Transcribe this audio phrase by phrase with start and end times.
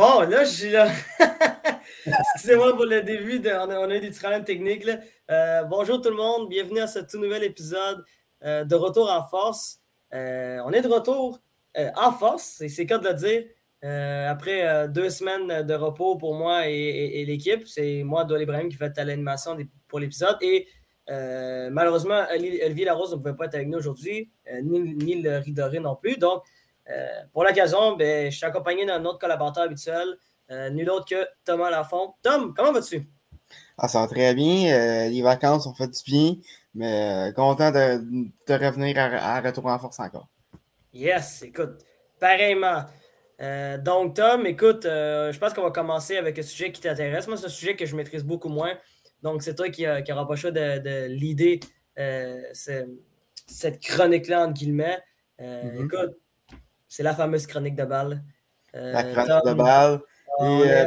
[0.00, 0.88] Bon, là, je suis là.
[2.06, 3.38] Excusez-moi pour le début.
[3.38, 4.88] De, on, a, eu des problèmes techniques.
[5.30, 6.48] Euh, bonjour tout le monde.
[6.48, 8.02] Bienvenue à ce tout nouvel épisode
[8.42, 9.78] euh, de Retour en force.
[10.14, 11.42] Euh, on est de retour
[11.76, 13.44] en force, c'est le cas de le dire.
[14.30, 18.96] après deux semaines de repos pour moi et, l'équipe, c'est moi, Doyle Ibrahim, qui fait
[18.96, 19.54] l'animation
[19.86, 20.38] pour l'épisode.
[20.40, 20.66] Et
[21.70, 24.30] malheureusement, Olivier Larose ne pouvait pas être avec nous aujourd'hui,
[24.62, 26.16] ni, ni, le Ridoré non plus.
[26.16, 26.42] Donc,
[27.32, 30.16] pour l'occasion, ben, je suis accompagné d'un autre collaborateur habituel,
[30.50, 32.14] euh, nul autre que Thomas Lafont.
[32.22, 33.08] Tom, comment vas-tu?
[33.78, 34.72] Ah, ça va très bien.
[34.72, 36.34] Euh, les vacances ont fait du bien,
[36.74, 38.02] mais content de,
[38.48, 40.28] revenir à, Retour en force encore.
[40.92, 41.78] Yes, écoute,
[42.18, 42.84] pareillement.
[43.78, 47.28] donc, Tom, écoute, je pense qu'on va commencer avec un sujet qui t'intéresse.
[47.28, 48.76] Moi, c'est un sujet que je maîtrise beaucoup moins.
[49.22, 51.60] Donc, c'est toi qui n'auras pas le choix de, de l'idée,
[52.52, 54.98] cette chronique-là, entre guillemets.
[55.38, 55.84] Mm-hmm.
[55.84, 56.18] Écoute,
[56.90, 58.22] c'est la fameuse chronique de balle.
[58.74, 60.00] Euh, la chronique de balle.
[60.40, 60.84] Euh,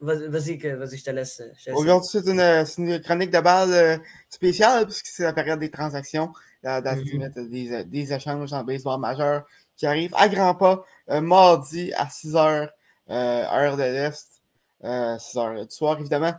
[0.00, 1.40] ben, vas-y, je te laisse.
[1.72, 3.96] Aujourd'hui, c'est une, chronique de balle euh,
[4.28, 9.00] spéciale puisque c'est la période des transactions, la date mm des, des, échanges en baseball
[9.00, 9.44] majeur
[9.76, 12.68] qui arrive à grands pas mardi à 6 h,
[13.10, 14.42] heure de l'Est,
[14.82, 16.34] 6 h du soir, évidemment.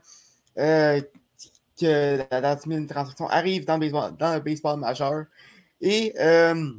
[0.58, 5.26] que la date limite des transactions arrive dans le baseball, dans le baseball majeur.
[5.82, 6.72] Et euh,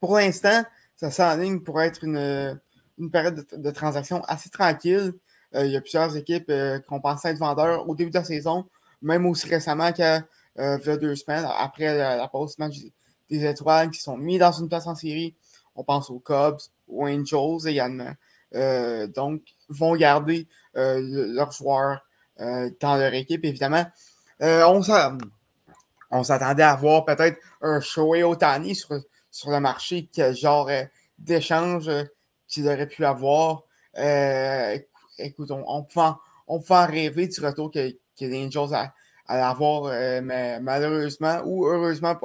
[0.00, 0.64] pour l'instant,
[0.96, 2.60] ça s'enligne pour être une,
[3.10, 5.14] période de, transaction assez tranquille.
[5.54, 8.18] Euh, il y a plusieurs équipes euh, qui ont pensé être vendeurs au début de
[8.18, 8.66] la saison,
[9.02, 10.22] même aussi récemment y a
[10.56, 12.76] deux semaines, après la, pause match
[13.28, 15.34] des étoiles qui sont mis dans une place en série.
[15.74, 18.12] On pense aux Cubs, aux Angels également.
[19.14, 22.00] donc, vont garder leurs joueurs
[22.38, 23.84] dans leur équipe, évidemment.
[24.40, 24.82] on
[26.22, 29.00] s'attendait à voir peut-être un Shohei Otani sur,
[29.32, 30.84] sur le marché, quel genre euh,
[31.18, 32.04] d'échange euh,
[32.46, 33.64] qu'il aurait pu avoir.
[33.98, 34.78] Euh,
[35.18, 38.76] écoute, on, peut en, rêver du retour que, les Angels
[39.26, 39.84] allaient avoir,
[40.22, 42.16] mais malheureusement ou heureusement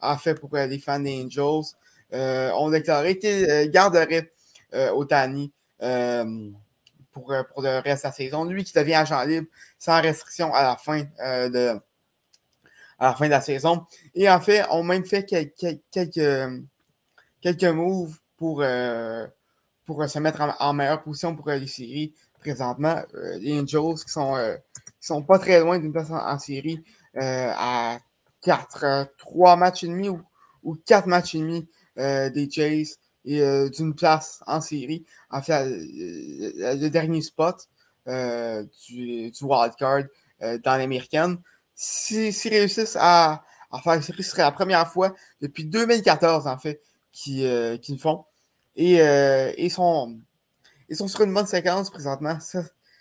[0.00, 1.76] a fait pour les fans des Angels.
[2.10, 4.32] on déclarait qu'il garderait
[4.72, 8.44] Otani pour, pour le reste de la saison.
[8.44, 9.46] Lui qui devient agent libre
[9.78, 11.78] sans restriction à la fin de
[12.98, 13.86] à la fin de la saison.
[14.14, 19.26] Et en fait, on a même fait quelques, quelques, moves pour, euh,
[19.84, 23.02] pour se mettre en, meilleure position pour les séries présentement.
[23.14, 24.56] Euh, les Angels qui sont, euh,
[25.00, 26.82] sont pas très loin d'une place en, série
[27.16, 27.98] à
[28.42, 30.20] 4, 3 matchs et demi ou,
[30.62, 35.04] ou 4 matchs et demi des Jays et d'une place en série.
[35.30, 37.68] En fait, le, dernier spot
[38.06, 40.04] du, du wildcard
[40.40, 41.38] dans l'américaine
[41.74, 43.44] s'ils réussissent à,
[43.82, 46.80] faire ce serait la première fois depuis 2014, en fait,
[47.12, 48.24] qu'ils euh, le font.
[48.76, 50.18] Et euh, ils, sont,
[50.88, 52.38] ils sont sur une bonne séquence présentement.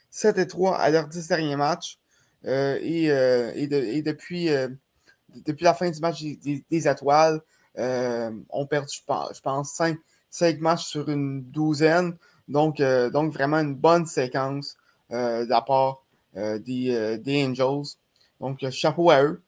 [0.10, 2.00] 7, et 3 à leurs 10 derniers matchs.
[2.46, 4.50] Euh, et, depuis,
[5.46, 7.42] depuis la fin du match des, des, étoiles,
[7.76, 9.98] on perd, je pense, 5,
[10.30, 12.18] 5, matchs sur une douzaine.
[12.48, 14.78] Donc, donc vraiment une bonne séquence
[15.10, 16.04] de la part
[16.36, 17.98] des Angels.
[18.40, 19.42] Donc, euh, chapeau à eux.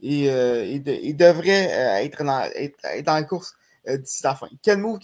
[0.00, 3.54] Et euh, ils, devraient euh, être, dans, être, dans la course
[3.86, 4.48] d'ici la fin.
[4.62, 4.98] Quel move,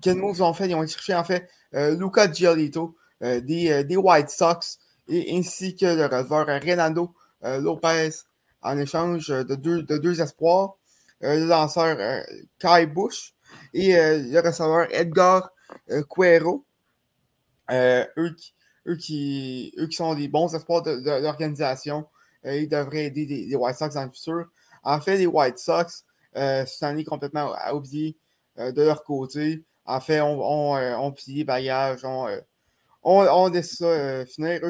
[0.00, 0.68] quel move ils ont fait?
[0.68, 4.78] Ils ont cherché en fait Luca Giolito des, des, White Sox
[5.08, 7.12] et, ainsi que le releveur Renando
[7.42, 8.10] Lopez
[8.62, 10.76] en échange de deux, de deux espoirs.
[11.20, 12.24] le lanceur
[12.60, 13.34] Kai Bush
[13.74, 15.50] et le receveur Edgar
[16.08, 16.64] Cuero.
[17.70, 18.54] eux, qui,
[18.86, 22.06] eux, qui, eux qui sont des bons espoirs de l'organisation.
[22.46, 24.46] Euh, il devrait aider les, White Sox dans le futur.
[24.82, 26.04] En fait, les White Sox,
[26.36, 28.16] euh, cette année complètement oublié
[28.58, 29.64] euh, de leur côté.
[29.84, 32.26] En fait, on, on, on plié bagage, on,
[33.02, 34.60] on, on laisse ça finir.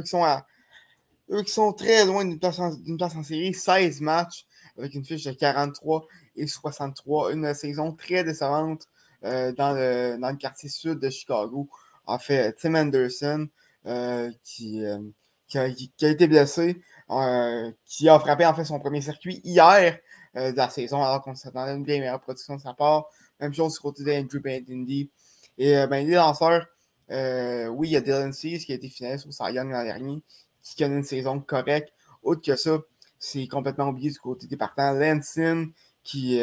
[1.31, 2.61] Eux qui sont très loin d'une place,
[2.99, 4.47] place, en série, 16 matchs
[4.77, 7.33] avec une fiche de 43 et 63.
[7.33, 8.87] Une saison très décevante
[9.23, 11.69] dans, le, dans, le, quartier sud de Chicago.
[12.07, 13.49] En fait, Tim Anderson,
[14.43, 14.85] qui,
[15.53, 16.81] qui, a, été blessé,
[17.85, 19.99] qui a frappé en fait son premier circuit hier
[20.37, 23.06] euh, de la saison, alors qu'on s'attendait à une bien meilleure production de sa part.
[23.41, 25.11] Même chose du côté d'Andrew Bentindy.
[25.59, 26.67] Et euh, ben, les lanceurs,
[27.11, 30.23] oui, il y a Dylan Cease qui a été finaliste au Cy l'an dernier,
[30.62, 31.93] qui connaît une saison correcte.
[32.23, 32.79] Autre que ça,
[33.19, 34.93] c'est complètement oublié du côté des partants.
[34.94, 35.70] Lanson,
[36.03, 36.41] qui,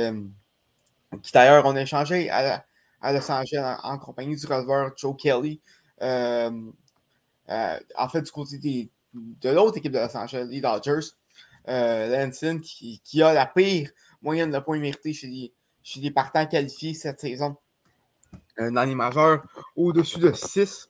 [1.24, 2.63] qui d'ailleurs, on a échangé à,
[3.01, 5.60] Los Angeles en, compagnie du releveur Joe Kelly.
[6.00, 6.62] en
[8.12, 11.08] fait, du côté des, de l'autre équipe de Los Angeles, les Dodgers,
[11.68, 12.30] euh,
[13.04, 13.92] qui, a la pire
[14.22, 15.54] moyenne de points mérités chez les,
[15.84, 17.58] chez les partants qualifiés cette saison
[18.60, 19.44] euh, dans les majeurs,
[19.76, 20.90] au-dessus de 6.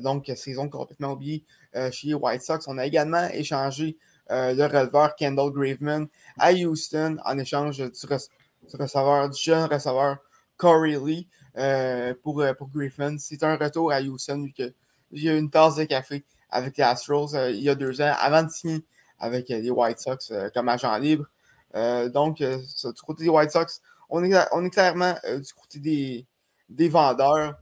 [0.00, 1.44] donc, saison complètement oubliée
[1.90, 2.60] chez les White Sox.
[2.66, 3.96] On a également échangé
[4.28, 6.06] le releveur Kendall Graveman
[6.38, 8.06] à Houston en échange du,
[8.74, 10.18] receveur, du jeune receveur
[10.56, 11.28] Corey Lee
[12.22, 13.18] pour, pour Graveman.
[13.18, 14.74] C'est un retour à Houston vu qu'il
[15.12, 18.44] y a une tasse de café avec les Astros il y a deux ans avant
[18.44, 18.84] de signer
[19.18, 21.26] avec les White Sox comme agent libre.
[22.12, 26.26] donc, du côté des White Sox, on est, on est clairement du côté des,
[26.68, 27.54] des vendeurs.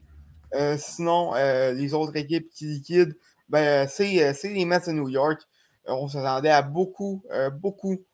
[0.76, 3.14] sinon, les autres équipes qui liquident,
[3.48, 5.40] ben, c'est les Mets de New York.
[5.86, 7.22] on s'attendait à beaucoup,
[7.54, 8.04] beaucoup,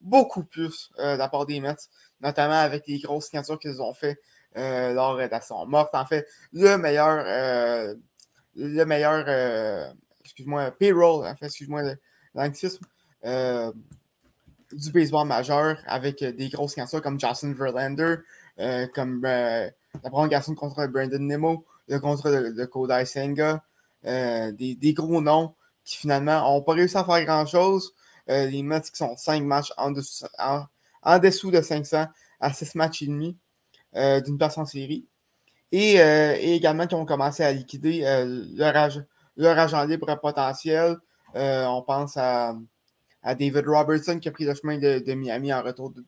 [0.00, 1.74] beaucoup plus de la part des Mets,
[2.20, 4.20] notamment avec les grosses signatures qu'ils ont fait
[4.54, 5.94] lors de la morte.
[5.94, 7.24] En fait, le meilleur,
[8.54, 9.94] le meilleur,
[10.28, 11.82] excuse-moi, payroll, excuse-moi
[12.34, 12.84] l'anglicisme,
[13.24, 18.16] du baseball majeur avec des grosses signatures comme Justin Verlander,
[18.94, 19.70] comme la
[20.10, 23.64] prolongation contre Brandon Nemo, le contrat de, Kodai Senga,
[24.06, 25.54] euh, des, gros noms
[25.84, 27.94] qui finalement n'ont pas réussi à faire grand-chose.
[28.28, 32.06] Euh, les Mets qui sont 5 matchs en dessous, de 500
[32.40, 33.36] à 6 matchs et demi
[33.96, 35.06] euh, d'une place en série.
[35.72, 35.96] Et,
[36.54, 38.00] également qui ont commencé à liquider
[38.54, 38.90] leur,
[39.46, 40.96] agent, libre potentiel.
[41.34, 42.54] on pense à,
[43.24, 46.04] David Robertson qui a pris le chemin de, Miami en retour de,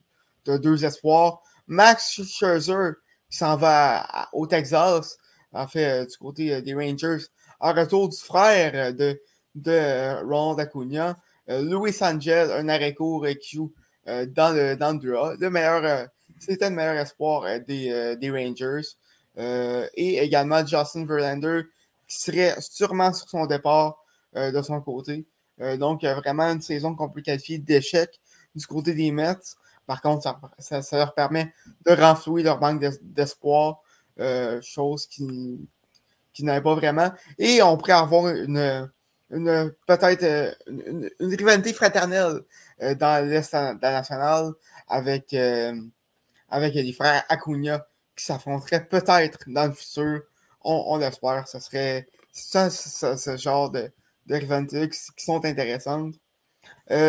[0.47, 1.43] de deux espoirs.
[1.67, 2.95] Max Scherzer
[3.31, 5.17] qui s'en va au Texas,
[5.53, 7.25] en fait, euh, du côté euh, des Rangers,
[7.61, 9.21] en retour du frère euh, de,
[9.55, 11.17] de Ronald Acuna.
[11.49, 13.73] Louis Angel, un arrêt-court qui joue
[14.07, 14.97] dans, le, dans
[16.39, 18.87] c'était le meilleur espoir des, des, Rangers.
[19.37, 21.63] et également Justin Verlander,
[22.11, 24.05] qui serait sûrement sur son départ
[24.35, 25.27] de son côté.
[25.79, 28.21] donc, vraiment une saison qu'on peut qualifier d'échec
[28.55, 29.57] du côté des Mets.
[29.87, 31.53] Par contre, ça, leur permet
[31.85, 33.81] de renflouer leur banque d'espoir,
[34.21, 35.69] euh, chose qui,
[36.33, 37.11] qui pas vraiment.
[37.39, 38.89] Et on pourrait avoir une,
[39.31, 42.43] une peut-être euh, une, rivalité fraternelle
[42.83, 43.53] euh, dans l'Est
[43.83, 44.53] national
[44.87, 45.35] avec,
[46.49, 50.23] avec les frères Acuna qui s'affronteraient peut-être dans le futur.
[50.63, 51.49] On, l'espère.
[51.49, 53.91] Ce serait ce genre de,
[54.27, 56.15] de qui, sont intéressantes.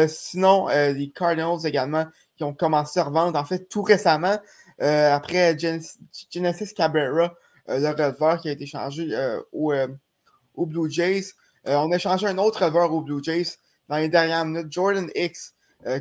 [0.08, 2.06] sinon, les Cardinals également,
[2.38, 4.38] qui ont commencé à revendre, en fait, tout récemment,
[4.82, 7.36] euh, après Genesis Cabrera,
[7.70, 11.34] euh, le releveur qui a été changé euh, au, Blue Jays.
[11.66, 13.58] on a changé un autre releveur au Blue Jays
[13.88, 15.54] dans les dernières minutes, Jordan X,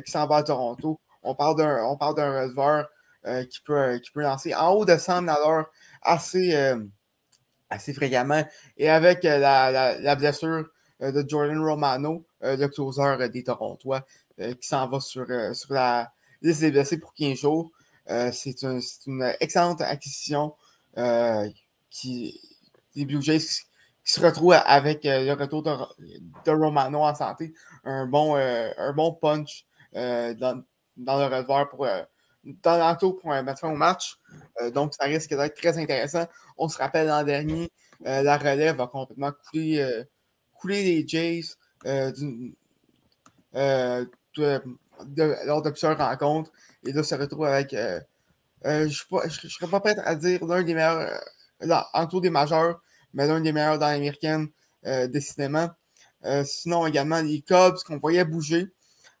[0.05, 0.99] qui s'en va à Toronto.
[1.21, 2.87] On parle d'un releveur
[3.23, 5.65] qui, peut, qui peut lancer en haut de 100 à
[6.01, 6.73] assez,
[7.71, 8.43] assez fréquemment.
[8.77, 10.65] Et avec la, la, blessure
[10.99, 14.05] de Jordan Romano, le closer des Torontois,
[14.37, 15.25] qui s'en va sur,
[15.69, 17.71] la, liste des blessés pour 15 jours.
[18.09, 20.55] Euh, c'est une excellente acquisition
[20.97, 21.47] euh,
[21.89, 22.39] qui,
[22.95, 23.39] des Blue Jays
[24.03, 27.53] qui, se retrouvent avec euh, le retour de, Romano en santé.
[27.83, 30.63] Un bon, un bon punch dans,
[30.97, 31.87] le releveur pour
[32.43, 34.17] dans l'entour pour fin au match.
[34.73, 36.25] Donc, ça risque d'être très intéressant.
[36.57, 40.03] On se rappelle l'an dernier, la relève a complètement coulé,
[40.53, 41.55] coulé les Jays
[45.45, 46.51] lors de plusieurs rencontres.
[46.85, 47.73] Et là, se retrouve avec.
[47.73, 47.99] Euh,
[48.65, 51.19] euh, je ne serais pas prêt à dire l'un des meilleurs,
[51.63, 52.81] euh, en tout des majeurs,
[53.13, 54.49] mais l'un des meilleurs dans l'américaine,
[55.09, 55.69] décidément.
[56.43, 58.67] sinon, également, les Cubs qu'on voyait bouger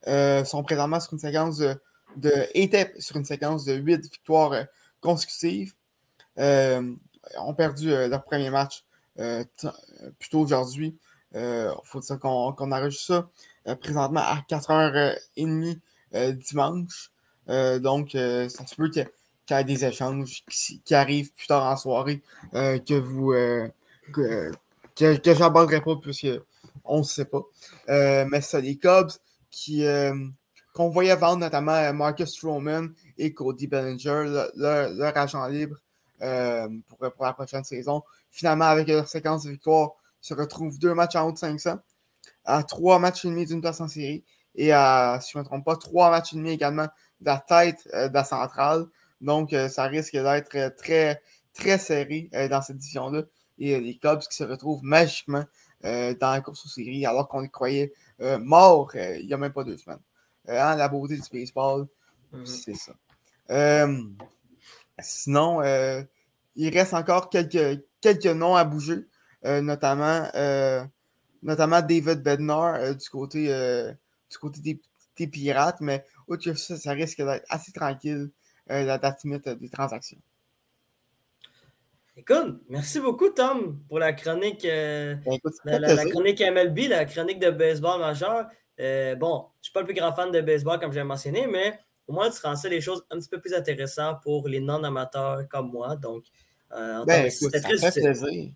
[0.05, 1.75] sont présentement sur une séquence de,
[2.17, 2.31] de
[2.99, 4.65] sur une séquence de 8 victoires
[5.01, 5.73] consécutives.
[6.37, 10.97] ont perdu leur premier match plus tôt aujourd'hui.
[11.33, 13.29] Il faut dire qu'on qu enregistre
[13.65, 15.79] ça présentement à 4h30
[16.33, 17.11] dimanche.
[17.49, 19.07] Euh, donc, euh, ça se peut qu'il
[19.49, 22.21] y ait des échanges qui, arrivent plus tard en soirée
[22.53, 23.33] euh, que vous
[24.13, 24.51] que,
[24.95, 27.43] pas puisqu'on ne sait pas.
[27.87, 29.11] mais c'est des Cubs
[29.49, 29.83] qui
[30.73, 35.77] qu'on voyait vendre notamment Marcus Stroman et Cody Bellinger, leur, agent libre
[36.87, 38.03] pour, pour, la prochaine saison.
[38.29, 41.79] Finalement, avec leur séquence de victoire, se retrouvent deux matchs en haut de 500,
[42.45, 44.23] à trois matchs et demi d'une place en série
[44.55, 46.87] et à, si je ne me trompe pas, trois matchs et demi également
[47.19, 48.85] de la tête euh, de la centrale.
[49.21, 51.21] Donc, euh, ça risque d'être euh, très,
[51.53, 53.23] très serré dans cette division-là.
[53.59, 55.43] Et les Cubs qui se retrouvent magiquement
[55.83, 59.63] dans la course aux séries alors qu'on les croyait morts il n'y a même pas
[59.63, 59.99] deux semaines.
[60.47, 61.87] Hein, la beauté du baseball,
[62.33, 62.45] mm-hmm.
[62.45, 62.93] c'est ça.
[64.99, 65.61] Sinon,
[66.55, 69.07] il reste encore quelques, quelques noms à bouger,
[69.43, 70.27] notamment,
[71.43, 73.47] notamment David Bednar du côté,
[74.29, 74.81] du côté des,
[75.17, 78.31] des pirates, mais autre ça, ça risque d'être assez tranquille
[78.69, 80.19] euh, la date limite des transactions.
[82.15, 85.15] Écoute, merci beaucoup, Tom, pour la chronique, euh,
[85.65, 88.47] ben, la, chronique MLB, la chronique de baseball majeur.
[88.79, 91.47] Euh, bon, je ne suis pas le plus grand fan de baseball, comme j'ai mentionné,
[91.47, 95.47] mais au moins, tu rends les choses un petit peu plus intéressantes pour les non-amateurs
[95.49, 95.95] comme moi.
[95.95, 96.25] Donc,
[96.73, 98.49] euh, ben, c'était très plaisir.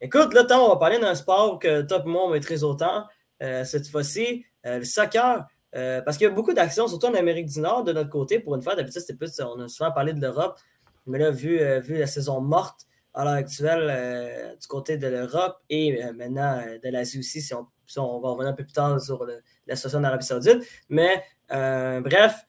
[0.00, 3.06] Écoute, là, on va parler d'un sport que toi et moi, on maîtrise autant.
[3.40, 5.46] cette fois-ci, le soccer.
[5.72, 8.40] parce qu'il y a beaucoup d'actions, surtout en Amérique du Nord, de notre côté.
[8.40, 10.58] Pour une fois, d'habitude, c'était plus, on a souvent parlé de l'Europe.
[11.06, 15.58] Mais là, vu, vu la saison morte, à l'heure actuelle euh, du côté de l'Europe
[15.68, 19.00] et euh, maintenant euh, de l'Asie aussi, si on, va revenir un peu plus tard
[19.00, 19.26] sur
[19.66, 20.64] la situation d'Arabie Saoudite.
[20.88, 22.46] Mais bref,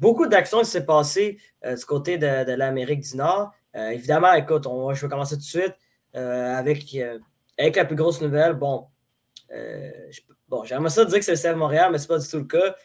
[0.00, 3.52] beaucoup d'actions qui s'est passées du côté de, l'Amérique du Nord.
[3.74, 5.74] évidemment, écoute, je vais commencer tout de suite
[6.12, 6.96] avec,
[7.58, 8.54] avec la plus grosse nouvelle.
[8.54, 8.86] Bon,
[10.48, 12.38] bon j'aimerais ça dire que c'est le CF Montréal, mais ce n'est pas du tout
[12.38, 12.76] le cas.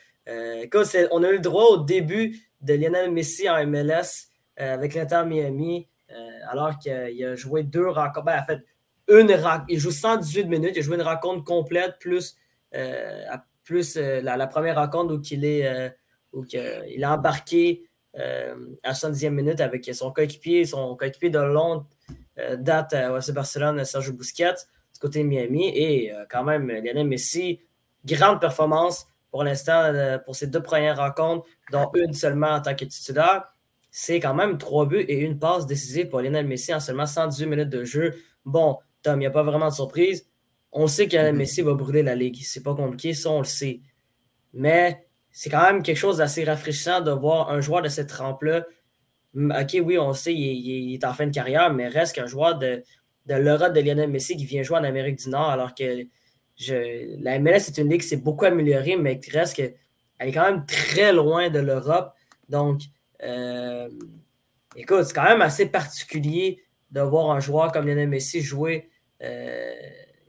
[0.61, 5.23] écoute, on a eu le droit au début de Lionel Messi en MLS avec l'Inter
[5.25, 5.87] Miami.
[6.13, 6.91] Euh, alors qu'il
[7.25, 8.25] a joué deux rencontres.
[8.25, 8.59] Ben, en fait,
[9.07, 9.35] une
[9.67, 12.35] il joue 118 minutes, il a joué une rencontre complète, plus,
[12.75, 13.25] euh,
[13.63, 15.95] plus euh, la, première rencontre où, il, est,
[16.33, 17.83] où il a embarqué
[18.15, 21.83] à 70e minute avec son coéquipier, son coéquipier de longue
[22.57, 24.53] date à Barcelone, Sergio Busquets,
[24.93, 25.69] du côté de Miami.
[25.69, 27.61] Et quand même, Lionel Messi,
[28.05, 29.91] grande performance pour l'instant
[30.25, 33.53] pour ses deux premières rencontres, dont une seulement en tant que titulaire
[33.95, 37.45] c'est quand même trois buts et une passe décisive pour Lionel Messi en seulement 118
[37.45, 38.15] minutes de jeu.
[38.43, 40.27] Bon, Tom, il n'y a pas vraiment de surprise.
[40.71, 41.35] On sait que mm-hmm.
[41.35, 42.39] Messi va brûler la ligue.
[42.41, 43.81] C'est pas compliqué, ça, on le sait.
[44.51, 48.65] Mais c'est quand même quelque chose d'assez rafraîchissant de voir un joueur de cette trempe-là.
[49.35, 52.83] Ok, oui, on sait, il, est en fin de carrière, mais reste qu'un joueur de,
[53.27, 56.05] l'Europe de Lionel Messi qui vient jouer en Amérique du Nord, alors que
[56.55, 59.73] je, la MLS, c'est une ligue qui s'est beaucoup améliorée, mais qui reste que,
[60.19, 62.13] elle est quand même très loin de l'Europe.
[62.47, 62.81] Donc,
[63.23, 63.89] euh,
[64.75, 68.87] écoute, c'est quand même assez particulier de voir un joueur comme Lionel Messi jouer,
[69.23, 69.73] euh,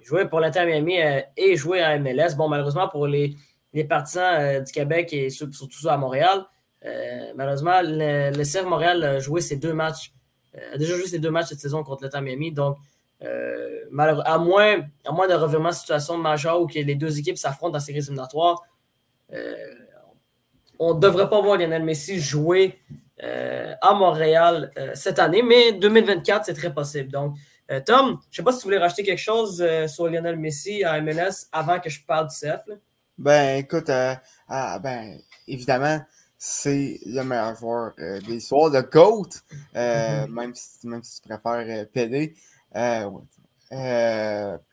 [0.00, 2.36] jouer pour l'Inter Miami euh, et jouer à MLS.
[2.38, 3.36] Bon, malheureusement, pour les,
[3.74, 6.46] les partisans du Québec et surtout à Montréal,
[7.34, 10.12] malheureusement, le, le Montréal a joué ses deux matchs,
[10.72, 12.52] a déjà joué ses deux matchs cette saison contre l'Inter Miami.
[12.52, 12.78] Donc,
[13.20, 17.72] à, moins, à moins de revirement de situation majeure où que les deux équipes s'affrontent
[17.72, 18.62] dans ces éliminatoires,
[20.78, 22.78] on ne devrait pas voir Lionel Messi jouer
[23.22, 27.10] euh, à Montréal euh, cette année, mais 2024, c'est très possible.
[27.10, 27.36] Donc,
[27.70, 30.84] euh, Tom, je ne sais pas si tu voulais rajouter quelque chose sur Lionel Messi
[30.84, 32.64] à MLS avant que je parle du CF.
[33.16, 33.90] Ben, écoute,
[34.48, 36.00] ah, ben, évidemment,
[36.36, 39.28] c'est le meilleur joueur de l'histoire, le GOAT,
[39.74, 40.26] mm-hmm.
[40.30, 42.34] même, si, même si tu préfères PD.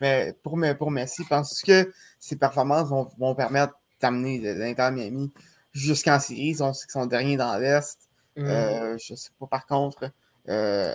[0.02, 5.32] mais pour, pour Messi, pense que ses performances vont, vont permettre d'amener l'Inter Miami
[5.72, 6.56] jusqu'en série?
[6.60, 8.00] On sait qu'ils sont derniers dans l'Est.
[8.38, 8.46] Mm.
[8.46, 10.10] Euh, je ne sais pas par contre
[10.48, 10.94] euh,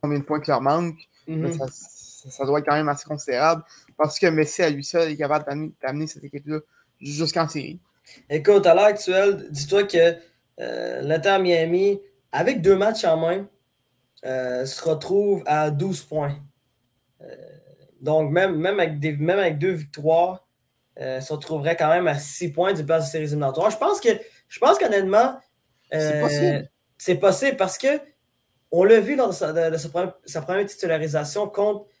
[0.00, 0.98] combien de points qui leur manque?
[1.28, 1.58] Mm-hmm.
[1.58, 1.66] ça,
[2.44, 3.62] doit être quand même assez considérable
[3.96, 6.60] parce que Messi à lui seul est capable d'amener cette équipe-là
[7.00, 7.80] jusqu'en série.
[8.28, 10.16] Écoute, à l'heure actuelle, dis-toi que
[10.60, 12.00] euh, l'Inter Miami,
[12.32, 13.46] avec deux matchs en main,
[14.22, 16.36] se retrouve à 12 points.
[18.00, 20.44] donc, même, même, avec des, même avec deux victoires,
[21.00, 23.70] euh, se retrouverait quand même à 6 points du place de séries éliminatoires.
[23.70, 24.10] Je pense que
[24.46, 25.36] je pense qu'honnêtement,
[25.92, 26.62] euh,
[26.96, 27.56] c'est possible.
[27.56, 28.00] parce que
[28.70, 31.93] on l'a vu lors de, sa, première, titularisation contre, euh,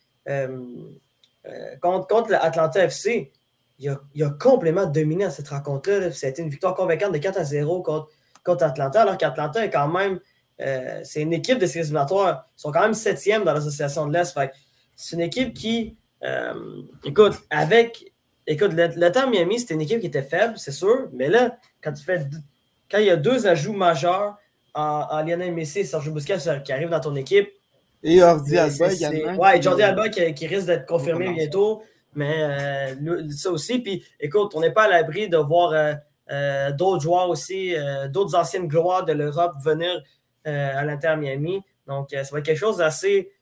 [1.80, 3.32] contre, contre l'Atlanta FC.
[3.78, 6.08] Il a, complètement dominé à cette rencontre-là.
[6.08, 8.08] Été une victoire convaincante de 4 à 0 contre,
[8.44, 10.20] contre Atlanta, alors qu'Atlanta est quand même.
[11.04, 12.48] c'est une équipe de séries éliminatoires.
[12.56, 14.38] Ils sont quand même septième dans l'association de l'Est.
[14.94, 15.96] C'est une équipe qui,
[17.04, 18.14] écoute, avec
[18.46, 22.04] écoute, le, Miami, c'était une équipe qui était faible, c'est sûr, mais là, quand tu
[22.04, 22.26] fais
[22.90, 24.36] quand il y a deux ajouts majeurs
[24.74, 27.48] en, Lionel Messi et Sergio Busquets qui arrivent dans ton équipe.
[28.04, 29.36] Et Jordi Alba également.
[29.36, 31.82] Ouais, Jordi Alba qui, risque d'être confirmé bientôt,
[32.14, 33.78] mais euh, ça aussi.
[33.78, 35.94] Puis écoute, on n'est pas à l'abri de voir euh,
[36.30, 37.74] euh, d'autres joueurs aussi,
[38.10, 40.02] d'autres anciennes gloires de l'Europe venir
[40.44, 41.62] à l'Inter Miami.
[41.86, 43.32] Donc, ça va être quelque chose d'assez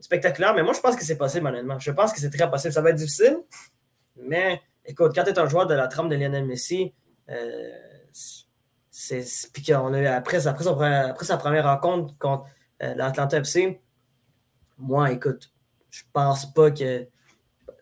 [0.00, 1.78] spectaculaire, mais moi, je pense que c'est possible, honnêtement.
[1.78, 2.74] Je pense que c'est très possible.
[2.74, 3.38] Ça va être difficile,
[4.16, 6.92] mais écoute, quand tu es un joueur de la trame de Lionel Messi,
[8.90, 9.24] c'est
[9.54, 12.44] puis qu'on a après, après, après, sa première rencontre contre
[12.78, 13.80] l'Atlanta FC,
[14.78, 15.50] moi, écoute,
[15.90, 17.06] je pense pas que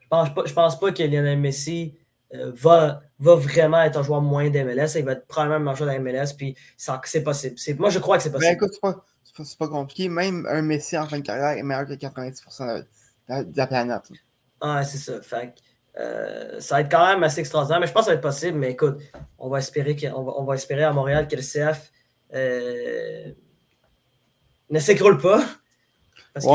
[0.00, 1.94] je pense pas, je pense pas que Lionel Messi
[2.34, 4.94] euh, va, va vraiment être un joueur moins d'MLS.
[4.96, 7.56] Il va être probablement un joueur de MLS, puis c'est possible.
[7.78, 8.50] Moi, je crois que c'est possible.
[8.50, 10.08] Mais écoute, c'est pas, pas, compliqué.
[10.08, 12.84] Même un Messi en fin de carrière est meilleur que 90%
[13.28, 14.12] de la, planète.
[14.60, 15.20] Ah, c'est ça.
[15.20, 15.54] Fait
[15.96, 18.22] euh, ça va être quand même assez extraordinaire, mais je pense que ça va être
[18.22, 18.58] possible.
[18.58, 18.98] Mais écoute,
[19.38, 21.92] on va espérer, on va, espérer à Montréal que le CF
[22.34, 23.32] euh,
[24.70, 25.44] ne s'écroule pas.
[26.34, 26.46] Parce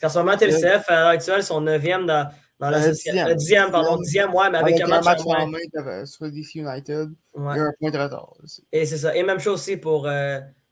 [0.00, 3.26] qu'en ce moment, TLCF, à l'heure actuelle, sont 9e dans, dans l'association.
[3.26, 6.06] Le 10e, pardon, 10e, ouais, mais avec, un match, en main.
[6.06, 8.64] Sur DC United, il y a un point de retard aussi.
[8.72, 9.16] Et c'est ça.
[9.16, 10.08] Et même chose aussi pour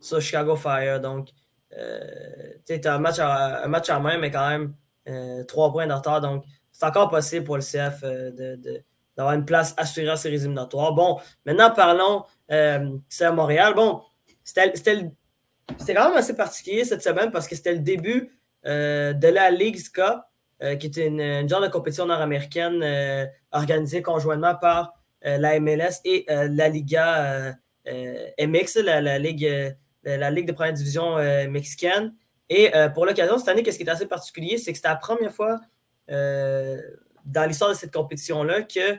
[0.00, 1.00] sur Chicago Fire.
[1.00, 1.28] Donc,
[1.70, 6.20] tu as un match, un match en main, mais quand même, trois points de retard.
[6.20, 8.82] Donc, c'est encore possible pour le CF de
[9.18, 10.92] d'avoir une place assurée en séries éliminatoires.
[10.94, 13.74] Bon, maintenant parlons, euh, c'est à Montréal.
[13.74, 14.00] Bon,
[14.44, 15.10] c'était
[15.94, 18.30] quand même assez particulier cette semaine parce que c'était le début
[18.66, 20.20] euh, de la League's Cup,
[20.62, 26.26] euh, qui était une, genre de compétition nord-américaine euh, organisée conjointement par la MLS et
[26.28, 31.16] la Liga MX, la, Ligue, la Ligue de première division
[31.50, 32.14] mexicaine.
[32.48, 35.32] Et pour l'occasion, cette année, qu'est-ce qui est assez particulier, c'est que c'était la première
[35.32, 35.60] fois
[36.06, 38.96] dans l'histoire de cette compétition-là que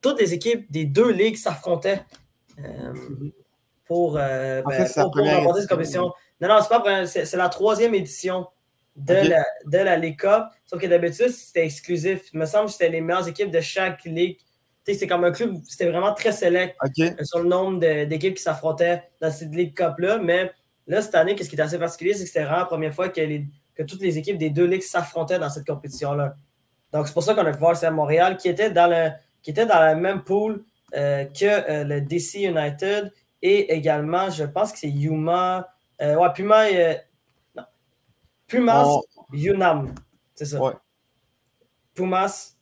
[0.00, 2.02] toutes les équipes des deux ligues s'affrontaient
[2.58, 2.94] euh,
[3.84, 6.12] pour, euh, ben, remporter cette compétition.
[6.40, 8.46] Non, non, c'est pas c'est la troisième édition
[8.96, 10.44] de, la, de la Ligue Cup.
[10.66, 12.30] Sauf que d'habitude, c'était exclusif.
[12.32, 14.38] Il me semble que c'était les meilleures équipes de chaque ligue.
[14.84, 16.76] C'est comme un club, c'était vraiment très select
[17.22, 20.18] sur le nombre d'équipes qui s'affrontaient dans cette Ligue Cup-là.
[20.18, 20.50] Mais
[20.88, 23.08] là, cette année, ce qui est assez particulier, c'est que c'était vraiment la première fois
[23.08, 23.20] que,
[23.74, 26.34] que toutes les équipes des deux ligues s'affrontaient dans cette compétition-là.
[26.92, 29.10] Donc, c'est pour ça qu'on a pu voir c'est Montréal, qui était dans le,
[29.42, 33.12] qui était dans la même pool euh, que euh, le DC United
[33.42, 35.68] et également, je pense que c'est Yuma.
[36.00, 36.64] Euh, ouais, Puma.
[37.54, 37.64] non.
[38.46, 39.04] Pumas oh.
[39.32, 39.94] Yunam.
[40.34, 40.60] C'est ça.
[40.60, 40.72] Ouais.
[41.94, 42.54] Pumas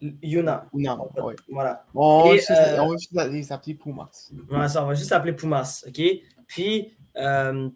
[0.00, 0.68] Yunam.
[0.72, 1.36] Yunam, ouais.
[1.48, 1.84] Voilà.
[1.94, 4.30] on, va juste, les appeler Pumas.
[4.50, 5.84] Ouais, ça, on va juste appeler Pumas.
[5.86, 6.00] OK?
[6.46, 6.96] Puis,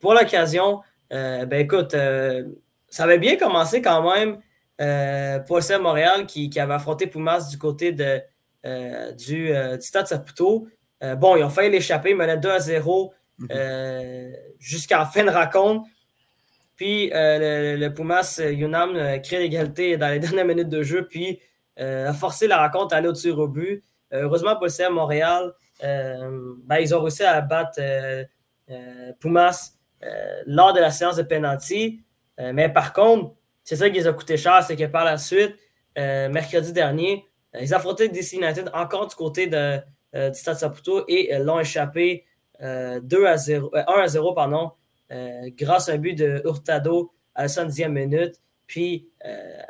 [0.01, 4.39] pour l'occasion, ben écoute, ça avait bien commencé quand même
[4.81, 8.21] euh, Paul Montréal qui, avait affronté Pumas du côté de,
[8.67, 10.69] euh, du, euh, du, Stade Saputo.
[11.17, 13.49] Bon, ils ont failli l'échapper, ils menaient 2 à 0 mhm.
[14.59, 15.87] jusqu'à la fin de raconte.
[16.77, 21.41] Puis le, Pumas Yunam crée l'égalité dans les dernières minutes de jeu, puis
[21.77, 23.83] a forcé la raconte à aller au-dessus au but.
[24.13, 27.81] heureusement, Paul Montréal, ben, ils ont réussi à battre
[29.21, 29.73] Pumas
[30.47, 32.03] lors de la séance de penalty.
[32.39, 33.35] mais par contre,
[33.65, 35.57] c'est ça qui les a coûté cher, c'est que par la suite,
[35.99, 39.79] euh, mercredi dernier, euh, ils affrontaient DC United encore du côté de, euh,
[40.15, 42.25] du Stade Saputo et l'ont échappé
[42.61, 44.73] 2 à 0, 1 à 0 pardon,
[45.57, 48.41] grâce à un but de Hurtado à la 70e minute.
[48.67, 49.09] Puis,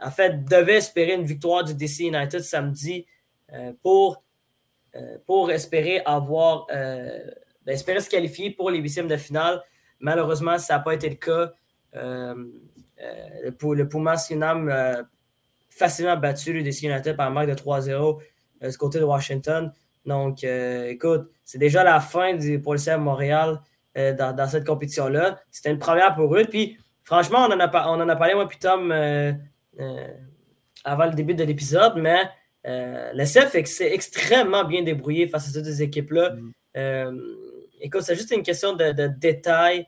[0.02, 3.07] en fait, devait espérer une victoire du DC United samedi
[3.83, 4.24] pour,
[5.26, 6.66] pour espérer avoir
[7.64, 9.62] ben, espérer se qualifier pour les huitièmes de finale.
[10.00, 11.52] Malheureusement, ça n'a pas été le cas.
[11.94, 12.35] Euh,
[13.42, 15.02] le, Pumas Yunam euh,
[15.70, 18.20] facilement battu le DC United par un marque de 3-0
[18.62, 19.72] euh, du côté de Washington.
[20.07, 23.61] Donc, écoute, c'est déjà la fin du, pour le CF Montréal
[23.95, 25.41] dans, cette compétition-là.
[25.51, 26.45] C'était une première pour eux.
[26.45, 28.93] Puis, franchement, on en a, on en a parlé, moi, puis Tom,
[30.85, 32.23] avant le début de l'épisode, mais
[32.65, 36.35] le CF s'est extrêmement bien débrouillé face à ces deux équipes-là.
[36.75, 37.19] Mm.
[37.81, 39.87] écoute, c'est juste une question de, détails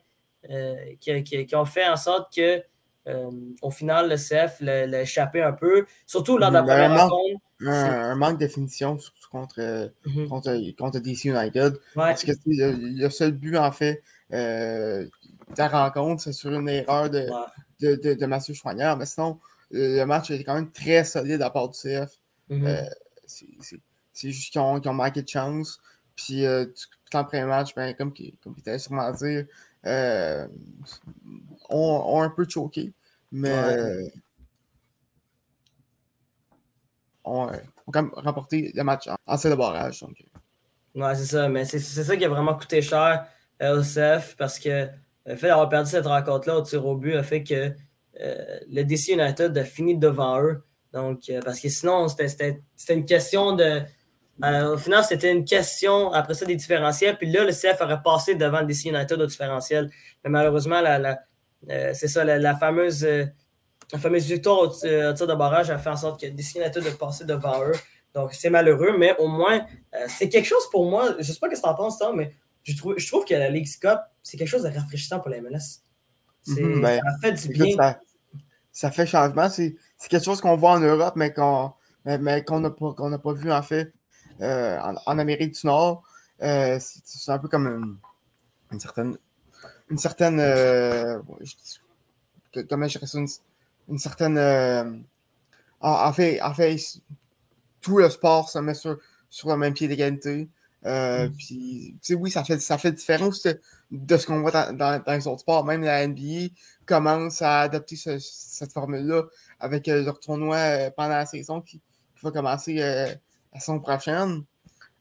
[1.01, 2.63] qui, ont fait en sorte que
[3.07, 6.97] euh, au final, le CF l'a échappé un peu, surtout lors de la première un
[7.07, 7.41] rencontre.
[7.67, 8.99] Un, manque de définition
[9.31, 10.29] contre, mhm.
[10.29, 11.79] contre, contre, DC United.
[11.95, 17.11] Parce que le, seul but, en fait, euh, de la rencontre, c'est sur une erreur
[17.11, 17.29] de,
[17.81, 18.97] de, de, Mathieu Choignard.
[18.97, 19.39] Mais sinon,
[19.71, 22.11] le match était quand même très solide à part du CF.
[22.49, 22.67] Mhm.
[22.67, 22.83] Euh,
[23.27, 25.81] c'est juste qu'ils ont, manqué de chance.
[26.17, 28.13] Puis, euh, tout le premier match, ben, comme,
[28.43, 29.47] comme il était sûrement dire,
[29.87, 30.47] euh,
[31.69, 32.93] ont, un peu choqué.
[33.33, 34.13] Mais ouais.
[37.25, 37.51] ont,
[37.93, 40.01] quand même remporté le match en, en de barrage.
[40.01, 40.25] Donc.
[40.95, 41.49] Ouais, c'est ça.
[41.49, 43.27] Mais c'est ça qui a vraiment coûté cher
[43.61, 44.89] à LCF parce que
[45.27, 47.73] le fait d'avoir perdu cette rencontre-là au tir au but a fait que
[48.21, 50.63] euh, le DC United a fini devant eux.
[50.93, 53.83] Donc, euh, parce que sinon, c'était une question de
[54.43, 57.17] euh, au final, c'était une question après ça des différentiels.
[57.17, 59.91] Puis là, le CF aurait passé devant le DC United au différentiel.
[60.25, 61.21] Mais malheureusement, la,
[61.71, 63.27] euh, c'est ça, la, fameuse, euh,
[63.93, 66.91] la fameuse victoire au, tir de barrage a fait en sorte que DC United a
[66.93, 67.75] passé devant eux.
[68.13, 69.67] Donc, c'est malheureux, mais au moins,
[70.07, 71.13] c'est quelque chose pour moi.
[71.13, 73.25] Je ne sais pas ce que tu en penses, toi, mais je trouve, je trouve
[73.25, 75.83] que la Cup, c'est quelque chose de rafraîchissant pour la MLS.
[76.47, 77.97] Mhm, ben, ça fait du bien.
[78.71, 79.49] Ça, fait changement.
[79.49, 79.77] C'est
[80.09, 81.73] quelque chose qu'on voit en Europe, mais qu'on
[82.05, 83.93] mais, n'a pas, pas vu en fait
[84.41, 86.03] euh, en, Amérique du Nord.
[86.43, 87.99] Euh, c'est un peu comme
[88.71, 89.17] une, certaine.
[89.91, 90.41] Une certaine.
[90.41, 91.21] Euh,
[92.69, 93.29] comment je dirais
[93.89, 95.05] une, certaine.
[95.81, 96.77] en, fait, en fait,
[97.81, 98.99] tout le sport se met sur,
[99.31, 100.49] sur le même pied d'égalité.
[100.87, 103.47] Euh, puis, oui, ça fait, ça fait différence
[103.91, 105.65] de, ce qu'on voit dans, les autres sports.
[105.65, 106.49] Même la NBA
[106.85, 109.25] commence à adopter cette formule-là
[109.61, 111.81] avec leur tournoi pendant la saison qui,
[112.23, 112.81] va commencer
[113.55, 114.45] la saison prochaine.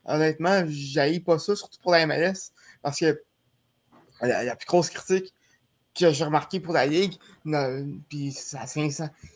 [0.06, 3.22] Honnêtement, je pas ça, surtout pour la MLS, parce que
[4.22, 5.34] la, plus grosse critique
[5.98, 7.14] que j'ai remarqué pour la Ligue,
[8.10, 8.66] puis ça,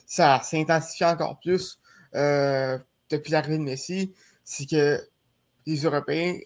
[0.06, 1.80] ça, s'intensifie encore plus
[2.16, 2.78] euh,
[3.10, 5.08] depuis l'arrivée de Messi, c'est que
[5.66, 6.38] les Européens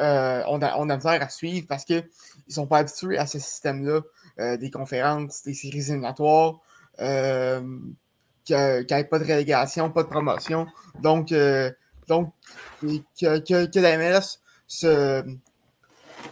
[0.00, 2.08] euh, ont, on a à suivre parce qu'ils
[2.48, 4.00] ne sont pas habitués à ce système-là,
[4.40, 6.60] euh, des conférences, des séries éliminatoires,
[8.44, 10.66] qu'il n'y ait pas de relégation, pas de promotion.
[11.00, 11.32] Donc,
[12.08, 12.32] donc
[12.80, 15.22] que, que, que la MLS se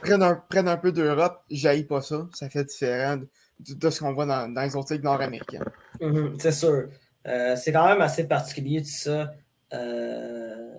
[0.01, 2.27] prennent un, un peu d'Europe, j'aille pas ça.
[2.33, 3.19] Ça fait différent
[3.59, 5.65] de, ce qu'on voit dans, les autres ligues nord-américaines.
[6.01, 6.89] Mhm, c'est sûr.
[7.27, 9.33] Euh, c'est quand même assez particulier tout ça.
[9.73, 10.75] Euh,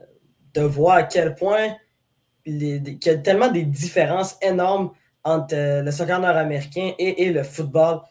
[0.53, 1.75] de voir à quel point
[2.45, 4.91] il y a tellement des différences énormes
[5.23, 8.01] entre euh, le soccer nord-américain et, le football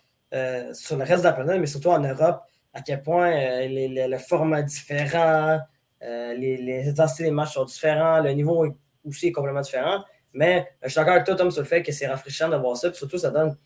[0.73, 2.41] sur le reste de la planète, mais surtout en Europe,
[2.73, 3.31] à quel point
[3.69, 5.61] le format est différent,
[6.03, 8.67] les, les intensités des matchs sont différents, le niveau
[9.05, 10.05] aussi est complètement différent.
[10.33, 12.77] Mais je suis d'accord avec toi, Tom, sur le fait que c'est rafraîchissant de voir
[12.77, 12.89] ça.
[12.91, 13.57] Puis surtout, ça donne,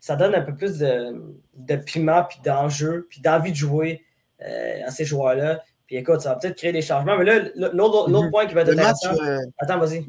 [0.00, 4.02] ça donne un peu plus de, de piment, puis d'enjeu, puis d'envie de jouer
[4.42, 5.62] euh, à ces joueurs-là.
[5.86, 7.16] Puis écoute, ça va peut-être créer des changements.
[7.18, 7.40] Mais là,
[7.72, 9.14] l'autre point qui va être intéressant.
[9.22, 10.06] Euh, Attends, vas-y.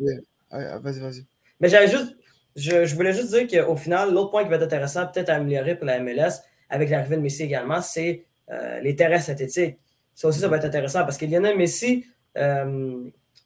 [0.51, 1.25] vas-y, vas-y.
[1.59, 2.15] Mais j'avais juste.
[2.55, 5.35] Je, je, voulais juste dire qu'au final, l'autre point qui va être intéressant, peut-être à
[5.35, 9.77] améliorer pour la MLS, avec l'arrivée de Messi également, c'est euh, les terrains synthétiques.
[10.15, 12.05] Ça aussi, ça va être intéressant parce en a Messi.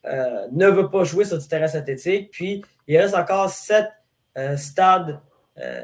[0.05, 2.31] Euh, ne veut pas jouer sur du terrain synthétique.
[2.31, 3.87] Puis, il reste encore sept
[4.37, 5.19] euh, stades
[5.59, 5.83] euh,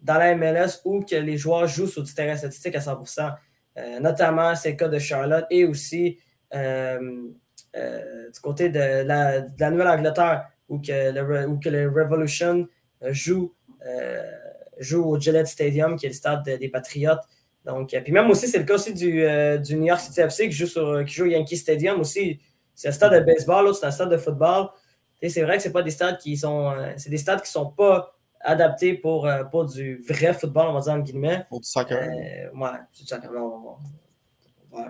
[0.00, 3.34] dans la MLS où que les joueurs jouent sur du terrain synthétique à 100%.
[4.00, 6.18] notamment, c'est le cas de Charlotte et aussi
[6.52, 12.66] du côté de la, Nouvelle-Angleterre où, que que le Revolution
[13.10, 13.54] joue,
[14.78, 17.22] joue au Gillette Stadium, qui est le stade des Patriotes.
[17.64, 19.24] Donc, puis même aussi, c'est le cas aussi du,
[19.58, 22.40] du, New York City FC qui joue, sur, qui joue au Yankee Stadium aussi.
[22.74, 24.68] C'est un stade de baseball, l'autre, c'est un stade de football.
[25.28, 26.70] C'est vrai que c'est pas des stades qui sont.
[26.70, 30.72] Euh, c'est des stades qui sont pas adaptés pour, euh, pour du vrai football, on
[30.72, 31.46] va dire en guillemets.
[31.48, 31.96] Pour du soccer.
[31.96, 33.30] Euh, ouais, du soccer.
[33.30, 33.76] Non,
[34.72, 34.82] ouais.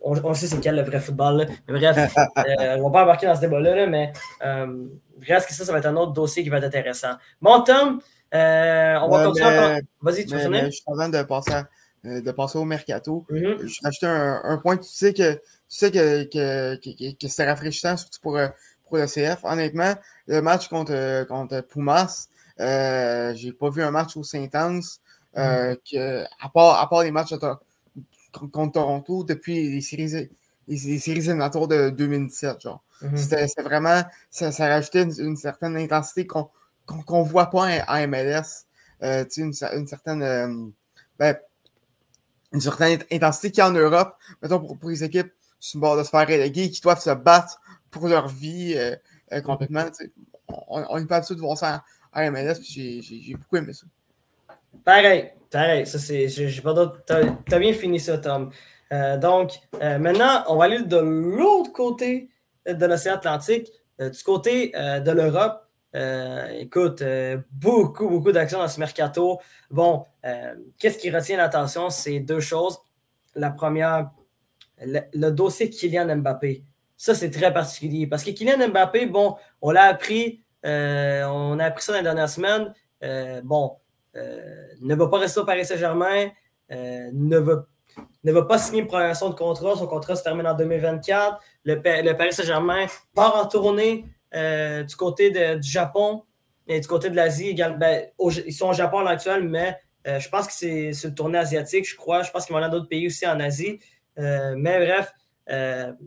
[0.00, 1.46] on, on, sait c'est quel le vrai football.
[1.68, 5.78] Mais bref, on va pas embarquer dans ce débat-là, mais bref, que ça, ça va
[5.78, 7.14] être un autre dossier qui va être intéressant.
[7.40, 8.00] Bon, Tom,
[8.32, 9.80] on va continuer.
[10.00, 11.68] Vas-y, tu veux Je suis en train de passer à
[12.04, 13.24] euh, de passer au mercato.
[13.30, 14.76] Je vais ajouter un, point.
[14.76, 16.76] Tu sais que tu sais que, que,
[17.14, 18.48] que, c'est rafraîchissant, surtout pour, euh,
[18.86, 19.40] pour le CF.
[19.44, 19.94] Honnêtement,
[20.26, 22.28] le match contre, contre Pumas,
[22.60, 25.00] euh, j'ai pas vu un match aussi intense
[25.36, 25.78] euh, mm-hmm.
[25.90, 27.34] que, à, part, à part les matchs
[28.32, 30.30] contre Toronto depuis les séries,
[30.66, 32.60] les, séries éliminatoires de 2017.
[32.60, 32.82] Genre.
[33.02, 33.46] Mm-hmm.
[33.48, 36.48] C'était vraiment, ça, ça rajoutait une, certaine intensité qu'on
[36.88, 38.64] ne voit pas en, MLS.
[39.02, 40.72] Euh, une, une, certaine.
[41.18, 41.36] ben,
[42.52, 45.98] une certaine intensité qu'il y a en Europe, mettons pour, pour les équipes sur le
[45.98, 48.94] de se faire reléguer, qui doivent se battre pour leur vie euh,
[49.32, 49.84] euh, complètement.
[50.68, 51.82] On n'est pas habitué de voir ça
[52.12, 53.86] en, MLS, puis j'ai beaucoup aimé ça.
[54.84, 56.28] Pareil, pareil, ça c'est.
[56.28, 57.02] J'ai pas d'autre.
[57.04, 58.50] T'as bien fini ça, Tom.
[58.92, 62.28] Euh, donc, maintenant, on va aller de l'autre côté
[62.66, 65.65] de l'océan Atlantique, du côté de l'Europe.
[65.96, 69.40] Euh, écoute, euh, beaucoup, beaucoup d'actions dans ce mercato.
[69.70, 71.88] Bon, euh, qu'est-ce qui retient l'attention?
[71.88, 72.78] C'est deux choses.
[73.34, 74.10] La première,
[74.84, 76.64] le, dossier Kylian Mbappé.
[76.98, 81.82] Ça, c'est très particulier parce que Kylian Mbappé, bon, on l'a appris, on a appris
[81.82, 82.74] ça dans les dernières semaines.
[83.44, 83.76] bon,
[84.14, 86.30] ne va pas rester au Paris Saint-Germain,
[86.70, 87.66] ne va
[88.24, 89.76] ne va pas signer une prolongation de contrat.
[89.76, 91.38] Son contrat se termine en 2024.
[91.64, 96.24] Le, le Paris Saint-Germain part en tournée euh, du côté du Japon
[96.66, 97.54] et du côté de l'Asie.
[97.54, 101.38] Ben, ils sont au Japon à l'actuel, mais euh, je pense que c'est le tournée
[101.38, 102.22] asiatique, je crois.
[102.22, 103.78] Je pense qu'ils vont aller dans d'autres pays aussi en Asie.
[104.18, 105.12] Euh, mais bref,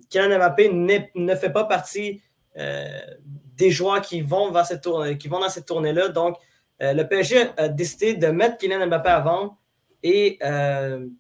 [0.10, 0.70] Kylian Mbappé
[1.16, 2.22] ne fait pas partie
[2.56, 6.10] des joueurs qui vont, dans cette tournée-là.
[6.10, 6.38] Donc,
[6.82, 9.58] le PSG a décidé de mettre Kylian Mbappé à vendre.
[10.04, 10.40] Et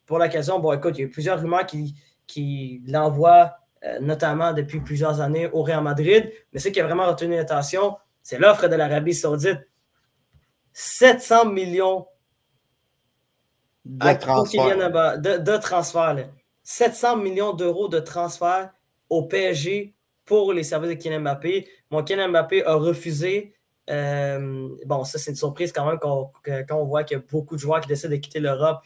[0.05, 4.81] pour l'occasion, bon, écoute, il y a eu plusieurs rumeurs qui l'envoient euh, notamment depuis
[4.81, 6.31] plusieurs années au Real Madrid.
[6.51, 9.59] Mais ce qui a vraiment retenu l'attention, c'est l'offre de l'Arabie Saoudite.
[10.73, 12.05] 700 millions
[13.85, 15.17] de transfert.
[15.19, 16.29] De, transfert
[16.63, 18.71] 700 millions d'euros de transfert
[19.09, 21.67] au PSG pour les services de Kylian Mbappé.
[21.89, 23.55] Mon Kylian Mbappé a refusé.
[23.89, 26.31] Euh, bon, ça, c'est une surprise quand même quand,
[26.71, 28.81] on voit qu'il y a beaucoup de joueurs qui décident de quitter l'Europe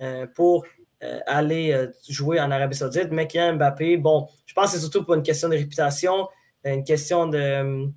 [0.00, 0.64] euh, pour
[1.04, 3.12] euh, aller euh, jouer en Arabie Saoudite.
[3.12, 6.28] Mais Kylian Mbappé, bon, je pense que c'est surtout pour une question de réputation.
[6.64, 7.88] une question de.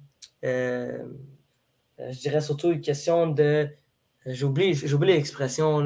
[0.43, 3.67] je dirais surtout une question de.
[4.27, 5.83] J'oublie l'expression,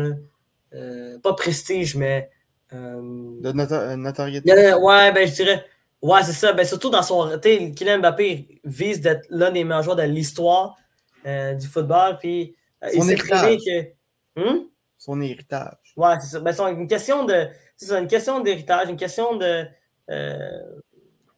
[1.24, 2.30] pas prestige, mais.
[2.72, 4.74] de notoriété.
[4.74, 5.66] ouais, ben je dirais.
[6.02, 6.52] Ouais, c'est ça.
[6.52, 7.40] Ben, surtout dans son.
[7.42, 10.76] Tu Kylian Mbappé vise d'être l'un des meilleurs joueurs de l'histoire
[11.24, 12.18] du football.
[12.20, 12.58] Puis,
[12.94, 13.58] son héritage.
[13.66, 13.94] Que...
[14.36, 14.66] Hmm?
[14.98, 15.85] Son héritage.
[15.96, 16.40] Ouais, c'est ça.
[16.40, 17.48] Ben, une question de.
[17.78, 19.66] C'est une question d'héritage, une question de.
[20.10, 20.80] Euh,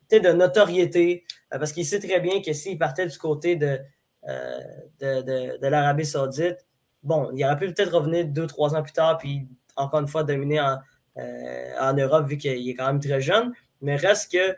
[0.10, 1.26] de notoriété.
[1.54, 3.80] Euh, parce qu'il sait très bien que s'il partait du côté de,
[4.28, 4.60] euh,
[5.00, 6.66] de, de, de l'Arabie Saoudite,
[7.04, 10.24] bon, il aurait pu peut-être revenir deux, trois ans plus tard, puis encore une fois
[10.24, 10.80] dominer en,
[11.18, 13.52] en Europe, vu qu'il est quand même très jeune.
[13.82, 14.56] Mais reste que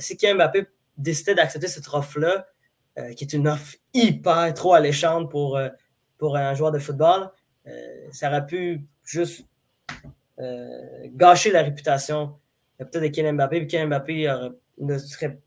[0.00, 2.46] si Kylian Mbappé décidait d'accepter cette offre-là,
[3.16, 5.58] qui est une offre hyper trop alléchante pour,
[6.18, 7.30] pour un joueur de football,
[8.12, 9.44] ça aurait pu juste
[11.14, 12.34] gâcher la réputation
[12.78, 13.58] peut-être de Kylian Mbappé.
[13.60, 14.32] Puis Kylian Mbappé
[14.78, 15.40] ne serait,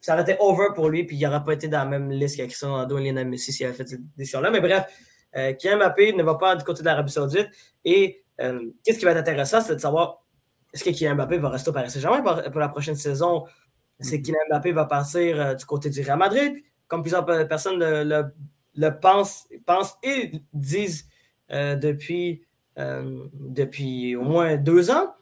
[0.00, 2.36] ça aurait été over pour lui, puis il n'aurait pas été dans la même liste
[2.36, 4.50] qu'avec Ronaldo et Lionel Messi s'il avait fait cette décision-là.
[4.50, 4.84] Mais bref,
[5.36, 7.48] euh, Kylian Mbappé ne va pas du côté de l'Arabie Saoudite.
[7.84, 10.24] Et euh, qu'est-ce qui va être intéressant, c'est de savoir
[10.72, 13.44] est-ce que Kylian Mbappé va rester au Paris Saint-Germain pour, la prochaine saison?
[13.98, 14.22] Que mm-hmm.
[14.22, 16.54] Kylian Mbappé va partir euh, du côté du Real Madrid?
[16.88, 18.32] Comme plusieurs personnes le,
[18.74, 21.08] le, pensent, pensent, et disent
[21.50, 22.42] depuis,
[22.76, 25.14] depuis au moins deux ans.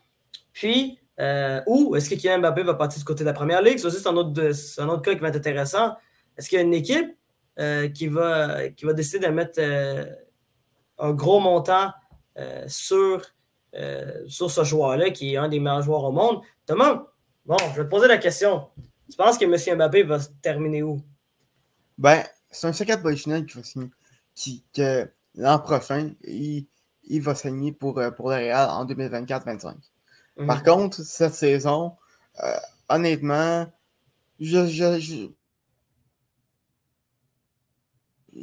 [0.52, 3.78] Puis, euh, ou est-ce que Kylian Mbappé va partir du côté de la première ligue?
[3.78, 4.40] Ça aussi, c'est un, autre,
[4.78, 5.96] un autre cas qui va être intéressant.
[6.36, 7.16] Est-ce qu'il y a une équipe
[7.58, 10.04] euh, qui, va, qui va décider de mettre euh,
[10.98, 11.92] un gros montant
[12.68, 13.22] sur,
[14.28, 16.40] sur ce joueur-là, qui est un des meilleurs joueurs au monde?
[16.66, 17.06] Thomas,
[17.44, 18.68] bon, je vais te poser la question.
[19.10, 19.76] Tu penses que M.
[19.76, 21.02] Mbappé va terminer où?
[21.96, 23.90] Ben, c'est un secret professionnel qui va signer.
[24.36, 26.66] Qui, que l'an prochain, il,
[27.04, 29.74] il va signer pour, pour le Real en 2024-25.
[30.46, 30.62] Par mhm.
[30.62, 31.96] contre, cette saison,
[32.42, 32.54] euh,
[32.88, 33.66] honnêtement,
[34.38, 35.26] je, je, je,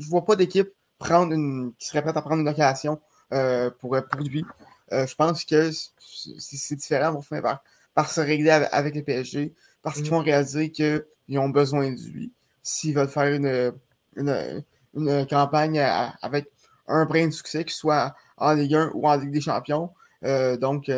[0.10, 2.99] vois pas d'équipe prendre une, qui serait prête à prendre une occasion
[3.34, 4.43] euh, pour, pour lui.
[4.91, 7.60] Euh, je pense que c'est différent pour finir
[7.93, 10.12] par, se régler avec, les PSG parce qu'ils mhm.
[10.12, 12.34] vont réaliser qu'ils ont besoin de lui.
[12.62, 13.73] S'ils veulent faire une,
[14.17, 16.49] une, campagne avec
[16.88, 19.91] un brin de succès, qu'il soit en Ligue 1 ou en Ligue des Champions.
[20.21, 20.89] donc,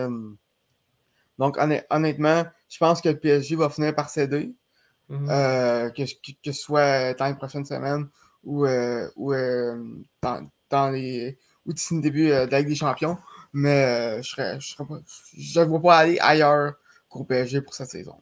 [1.38, 1.58] donc,
[1.89, 4.54] honnêtement, je pense que le PSG va finir par céder,
[5.10, 5.30] mhm.
[5.30, 8.08] euh, que, ce soit dans les prochaines semaines
[8.43, 9.84] ou, euh, ou euh,
[10.21, 13.17] dans, les ou d'ici le début de la Ligue des Champions.
[13.54, 14.60] Mais je ne
[15.38, 16.73] je, vois pas aller ailleurs
[17.10, 18.15] qu'au PSG pour cette saison.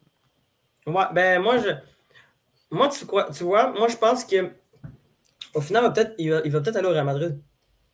[0.86, 1.70] Ouais, ben moi, je,
[2.70, 4.52] moi tu, tu vois, moi je pense que
[5.54, 7.42] au final, peut il va, peut-être aller au Real Madrid.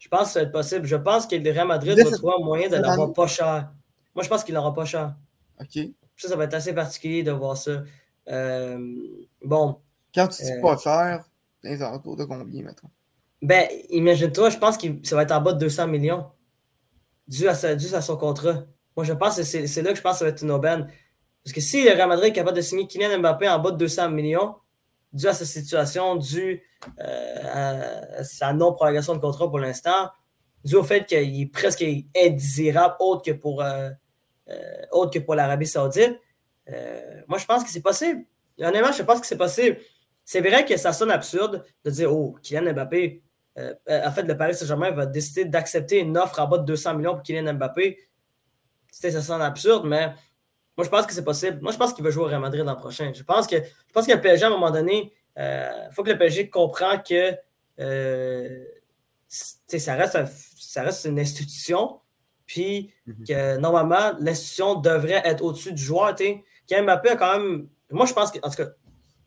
[0.02, 0.88] Je pense que ça va être possible.
[0.88, 3.72] Je pense que le Real Madrid va trouver un moyen de l'avoir pas cher.
[4.16, 5.14] Moi, je pense qu'il n'aura pas cher.
[5.60, 5.90] OK.
[6.18, 7.84] Ça, ça va être assez particulier de voir ça.
[8.28, 8.80] Euh,
[9.46, 9.78] bon.
[10.14, 11.24] Quand tu dis euh, pas cher,
[11.62, 12.90] les alentours de combien, maintenant?
[13.44, 16.26] Ben, imagine-toi, je pense que ça va être en bas de 200 millions
[17.28, 18.64] dû à, à son contrat.
[18.98, 20.88] Moi, je pense que c'est là que je pense que ça va être une aubaine.
[21.44, 23.78] Parce que si le Real Madrid est capable de signer Kylian Mbappé en bas de
[23.78, 24.56] 200 millions,
[25.14, 26.62] dû à sa situation, dû
[27.00, 30.10] euh, à sa non-prolongation de contrat pour l'instant,
[30.64, 31.84] dû au fait qu'il est presque
[32.16, 33.90] indésirable autre que pour, euh,
[34.50, 36.20] euh, autre que pour l'Arabie Saoudite.
[37.28, 38.26] Moi, je pense que c'est possible.
[38.60, 39.78] Honnêtement, je pense que c'est possible.
[40.24, 43.22] C'est vrai que ça sonne absurde de dire Oh, Kylian Mbappé,
[43.58, 47.14] en fait, le Paris Saint-Germain va décider d'accepter une offre en bas de 200 millions
[47.16, 47.98] pour Kylian Mbappé.
[48.92, 50.14] Ça sonne absurde, mais
[50.78, 51.60] moi, je pense que c'est possible.
[51.62, 53.12] Moi, je pense qu'il va jouer au Real Madrid l'an prochain.
[53.14, 56.12] Je pense que, je pense que le PSG, à un moment donné, il faut que
[56.12, 57.36] le PSG comprend que
[59.28, 60.18] ça reste,
[60.58, 62.00] ça reste une institution,
[62.46, 63.26] puis mhm.
[63.26, 66.16] que normalement, l'institution devrait être au-dessus du joueur.
[66.16, 67.68] Kylian Mbappé a quand même.
[67.90, 68.70] Moi, je pense que, en tout cas,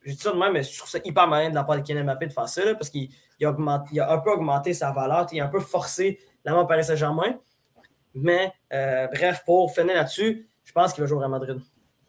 [0.03, 1.83] je dis ça de même, mais je trouve ça hyper malin de la part de
[1.83, 3.11] Kylian Mbappé de faire ça, parce qu'il
[3.43, 6.85] a, a, un peu augmenté sa valeur, il a un peu forcé la main Paris
[6.85, 7.39] Saint-Germain.
[8.15, 11.61] Mais euh, bref, pour finir là-dessus, je pense qu'il va jouer au Real Madrid.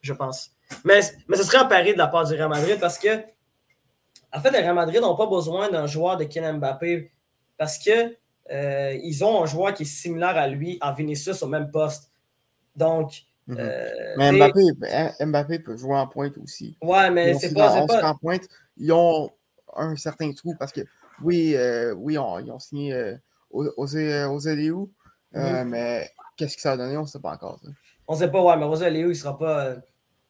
[0.01, 0.51] Je pense.
[0.83, 3.23] Mais, mais ce serait un pari de la part du Real Madrid parce que,
[4.31, 7.11] en fait, le Real Madrid n'ont pas besoin d'un joueur de Kylian Mbappé
[7.57, 8.15] parce qu'ils
[8.51, 12.11] euh, ont un joueur qui est similaire à lui en Vinicius au même poste.
[12.75, 13.23] Donc.
[13.47, 13.57] Mhm.
[13.59, 14.31] Euh, mais
[15.25, 16.77] Mbappé, peut jouer en pointe aussi.
[16.81, 17.85] Ouais, mais c'est pas.
[17.85, 18.09] pas...
[18.09, 19.31] En pointe, ils ont
[19.75, 20.81] un certain trou parce que
[21.21, 23.15] oui, euh, oui ils ont signé
[23.51, 25.63] aux, aux, mhm.
[25.65, 27.59] mais qu'est-ce que ça a donné, on ne sait pas encore.
[28.07, 29.75] On ne sait pas, ouais, mais Léo, il ne sera pas.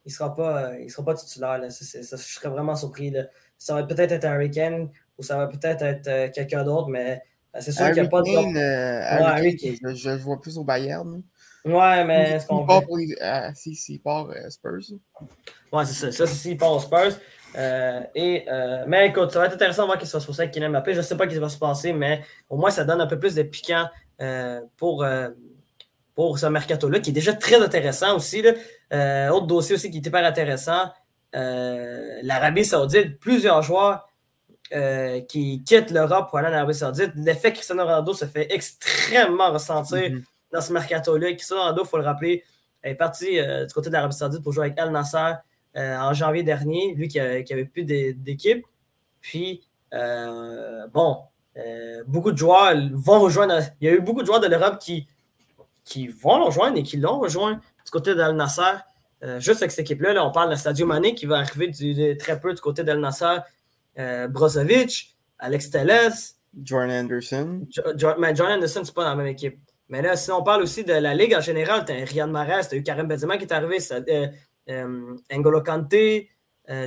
[0.06, 1.58] Il sera pas, il sera pas titulaire.
[1.58, 1.68] Là.
[1.70, 3.10] je serais vraiment surpris.
[3.10, 3.24] Là.
[3.58, 7.22] Ça va peut-être être un week-end ou ça va peut-être être, euh, quelqu'un d'autre, mais
[7.56, 8.30] euh, c'est sûr qu'il n'y a pas de.
[8.30, 11.22] Euh, ouais, je, je, vois plus au Bayern.
[11.64, 12.66] Ouais, mais est-ce qu'on.
[12.66, 13.00] Part pour,
[13.56, 14.98] si, si, part Spurs.
[15.72, 16.12] Ouais, c'est ça.
[16.12, 17.18] Ça, c'est s'il part aux Spurs.
[18.14, 18.46] et,
[18.88, 20.70] mais écoute, ça va être intéressant de voir ce qui va se passer avec Kylian
[20.70, 20.94] Mbappé.
[20.94, 23.08] Je ne sais pas ce qui va se passer, mais au moins, ça donne un
[23.08, 23.88] peu plus de piquant
[24.78, 25.06] pour,
[26.16, 28.42] pour ce mercato-là, qui est déjà très intéressant aussi.
[28.42, 29.32] Là.
[29.32, 30.92] autre dossier aussi qui est hyper intéressant,
[31.34, 34.08] l'Arabie Saoudite, plusieurs joueurs
[34.74, 39.52] euh, qui quittent l'Europe pour aller en Arabie Saoudite, l'effet Cristiano Ronaldo se fait extrêmement
[39.52, 40.24] ressentir mhm.
[40.52, 41.34] dans ce mercato-là.
[41.34, 42.44] Cristiano Ronaldo, il faut le rappeler,
[42.82, 45.34] est parti euh, du côté de l'Arabie Saoudite pour jouer avec Al Nasser
[45.78, 48.66] euh, en janvier dernier, lui qui n'avait plus d'équipe.
[49.22, 51.20] Puis, bon,
[52.08, 53.60] beaucoup de joueurs vont rejoindre.
[53.82, 55.08] Il y a eu beaucoup de joueurs de l'Europe qui,
[55.86, 58.62] qui vont le rejoindre et qui l'ont rejoint du côté d'Al Nasser.
[59.38, 62.54] juste avec cette équipe-là, on parle de Stadio Mané qui va arriver du, très peu
[62.54, 63.38] du côté d'Al Nasser
[63.98, 66.12] euh, Brozovic, Alex Telles.
[66.62, 67.68] Jordan Anderson.
[68.18, 69.58] mais Jordan Anderson, c'est pas dans la même équipe.
[69.90, 72.68] Mais là, si on parle aussi de la Ligue en général, tu as Riyad Mahrez,
[72.70, 74.28] tu as eu Karim Benzema qui est arrivé, euh,
[74.70, 75.94] euh, N'Golo Kante,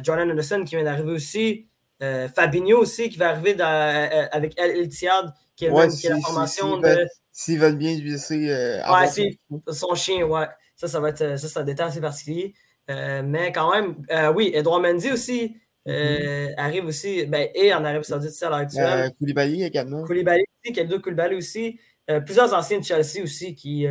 [0.03, 1.69] Jordan Anderson qui vient d'arriver aussi,
[2.01, 7.07] Fabinho aussi qui va arriver avec El Iltiad qui, est la formation de.
[7.33, 8.49] S'ils veulent bien lui laisser.
[8.49, 9.39] ouais,
[9.73, 10.47] son chien, ouais.
[10.77, 12.55] Ça, ça va être ça, c'est un détail assez particulier.
[12.89, 13.97] mais quand même,
[14.35, 15.57] oui, Edouard Mendy aussi,
[15.89, 19.07] euh, arrive aussi, ben, et en Arabie Saoudite à l'heure actuelle.
[19.07, 20.05] Euh, Koulibaly également.
[20.05, 21.81] Koulibaly aussi, Kalidou Koulibaly aussi.
[22.11, 23.87] Euh, plusieurs anciens de Chelsea aussi qui,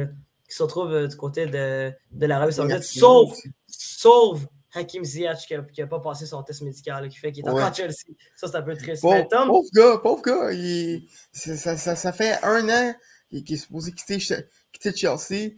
[0.48, 3.36] qui se retrouvent du côté de, de l'Arabie Saoudite, sauf,
[3.68, 7.64] sauf Hakim Ziyech qui n'a pas passé son test médical, qui fait qu'il est encore
[7.64, 8.14] à Chelsea.
[8.36, 9.02] Ça, c'est un peu triste.
[9.02, 10.52] Pauvre, pauvre gars, pauvre gars.
[10.52, 12.94] Il, ça, ça, ça, fait un an
[13.30, 14.18] qu'il est supposé quitter,
[14.72, 15.56] quitter Chelsea.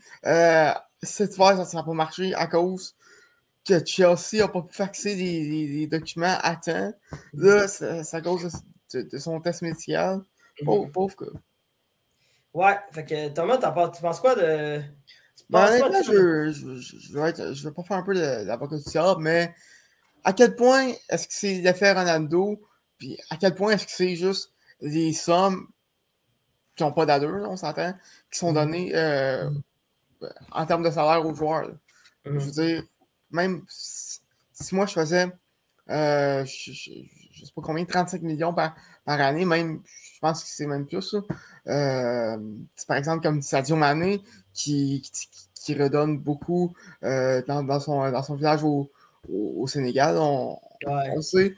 [1.02, 2.96] cette fois, ça n'a pas marché à cause
[3.66, 6.94] que Chelsea n'a pas pu faxer des, documents à temps.
[7.34, 8.52] Là, c'est à cause
[8.94, 10.22] de, son test médical.
[10.64, 10.92] Pauvre, mhm.
[10.92, 11.40] pauvre gars.
[12.54, 14.82] Ouais, fait que Thomas, tu penses quoi de.
[15.50, 19.22] Ben, honnêtement, je, je, je, vais je vais pas faire un peu d'avocat du diable,
[19.24, 19.54] mais
[20.24, 22.62] à quel point est-ce que c'est l'effet Ronaldo,
[22.98, 25.68] puis à quel point est-ce que c'est juste des sommes
[26.76, 27.94] qui n'ont pas d'allure, on s'entend,
[28.32, 28.56] qui sont mhm.
[28.56, 29.50] données euh,
[30.52, 31.72] en termes de salaire aux joueurs.
[32.26, 32.52] Je veux mhm.
[32.52, 32.84] dire,
[33.32, 35.28] même si moi je faisais,
[35.90, 39.82] euh, je, je, sais pas combien, 35 millions par, par année, même,
[40.14, 41.16] je pense que c'est même plus.
[41.68, 42.38] Euh,
[42.88, 44.22] par exemple comme Sadio Mané
[44.60, 45.02] qui,
[45.56, 48.90] qui, redonne beaucoup euh, dans, dans, son, dans son village au,
[49.32, 50.58] au, Sénégal, on,
[51.22, 51.56] sait.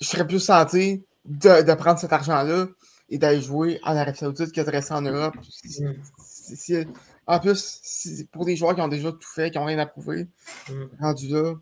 [0.00, 2.66] Je serais plus tenté de, de prendre cet argent-là
[3.08, 5.36] et d'aller jouer en Arabie Saoudite que de rester en Europe.
[5.78, 6.82] Mm.
[7.26, 10.26] En plus, pour des joueurs qui ont déjà tout fait, qui n'ont rien à prouver,
[10.68, 10.84] mm.
[11.00, 11.54] rendu là,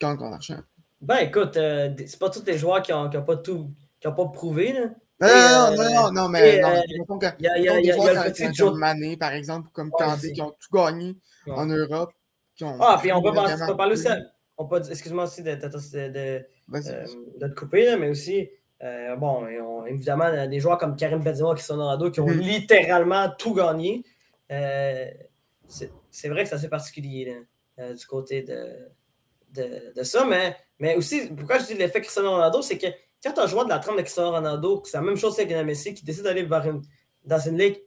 [0.00, 0.60] quand on argent.
[1.00, 4.26] Ben écoute, euh, c'est pas tous les joueurs qui n'ont pas tout, qui ont pas
[4.26, 4.72] prouvé.
[4.72, 4.90] Là.
[5.20, 9.16] Non, non, non, non, non, mais non, il y a, y a, y a, Mané,
[9.16, 11.16] par exemple, comme Kandé, qui ont tout gagné
[11.48, 12.12] en Europe.
[12.62, 14.06] ah, puis on peut, parler, aussi,
[14.56, 17.06] on peut, excuse-moi aussi de, de, de, euh,
[17.40, 18.48] de, te couper, là, mais aussi,
[18.82, 22.38] euh, bon, on, évidemment, des joueurs comme Karim Benzema, qui sont dans qui ont mm-hmm.
[22.38, 24.04] littéralement tout gagné.
[24.52, 25.06] Euh,
[25.66, 27.36] c'est vrai que c'est assez particulier
[27.78, 28.88] euh, du côté de,
[29.94, 32.86] de, ça, mais, mais aussi, pourquoi je dis l'effet Cristiano Ronaldo, c'est que
[33.22, 35.38] quand tu as un joueur de la trempe de Cristiano Ronaldo, c'est la même chose
[35.38, 36.46] avec Messi qui décide d'aller
[37.24, 37.82] dans une ligue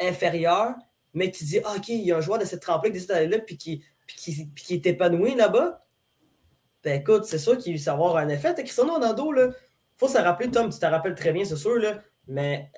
[0.00, 0.74] inférieure,
[1.14, 3.08] mais tu dis, ah, OK, il y a un joueur de cette trempe-là qui décide
[3.08, 5.84] d'aller là, puis qui, qui, qui, est épanoui là-bas.
[6.82, 8.54] Ben écoute, c'est sûr qu'il va avoir un effet.
[8.54, 9.52] Cristiano Ronaldo, il
[9.96, 12.70] faut se rappeler, Tom, tu te rappelles très bien, c'est sûr, là, mais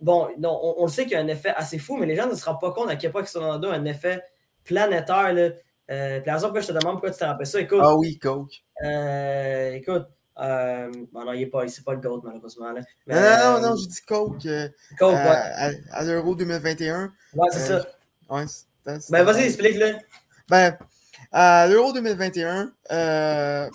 [0.00, 2.28] bon, non, on, le sait qu'il y a un effet assez fou, mais les gens
[2.28, 4.22] ne se rendent pas compte à quel point Cristiano Ronaldo a un effet
[4.64, 5.32] planétaire.
[5.32, 5.50] Là.
[5.90, 7.80] Euh, puis la raison pour je te demande pourquoi tu te rappelles ça, écoute.
[7.82, 8.64] Ah oui, Coke.
[8.84, 10.06] Euh, écoute,
[10.38, 12.72] euh, bon, non, il n'est pas, pas le GOAT, malheureusement.
[12.72, 12.80] Là.
[13.06, 14.46] Mais, non, non, non, je dis Coke.
[14.46, 14.68] Euh,
[14.98, 15.18] Coke, ouais.
[15.18, 17.12] À, à l'Euro 2021.
[17.34, 17.86] Ouais, c'est ça.
[18.28, 18.44] Ouais,
[18.84, 19.94] ben, vas-y, explique-le.
[20.48, 20.76] Ben,
[21.32, 22.72] à l'Euro 2021,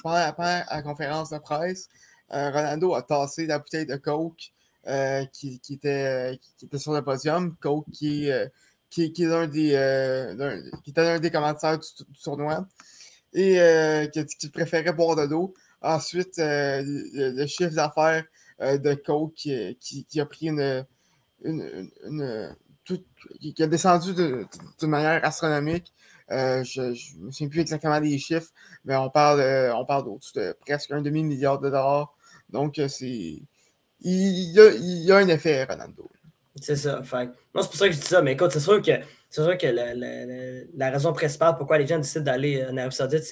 [0.03, 1.89] pendant, pendant, la conférence de presse,
[2.30, 4.51] Ronaldo a tassé la bouteille de Coke
[4.88, 7.55] euh, qui, qui, était, qui, était, sur le podium.
[7.57, 8.47] Coke, qui, euh,
[8.89, 12.68] qui, qui est l'un des, euh, qui était l'un des commentateurs du, tournoi
[13.34, 15.53] et qui a dit qu'il préférait boire de l'eau.
[15.82, 18.25] Ensuite, le, chiffre d'affaires
[18.59, 20.86] de Coke qui, qui, a pris une.
[22.86, 25.93] qui a descendu d'une manière astronomique.
[26.29, 26.82] je
[27.19, 28.51] ne me souviens plus exactement des chiffres,
[28.86, 29.41] mais on parle,
[29.75, 30.05] on parle
[30.36, 32.13] de presque un demi-milliard de dollars.
[32.49, 33.41] Donc, c'est
[34.03, 34.51] il
[35.05, 36.09] y, a, un effet, Ronaldo.
[36.59, 37.03] C'est ça.
[37.03, 37.27] Fait.
[37.53, 38.21] Non, c'est pour ça que je dis ça.
[38.21, 38.91] Mais écoute, c'est sûr que,
[39.32, 40.25] c'est sûr que la, la,
[40.75, 43.23] la, raison principale pourquoi les gens décident d'aller en Arabie Saoudite,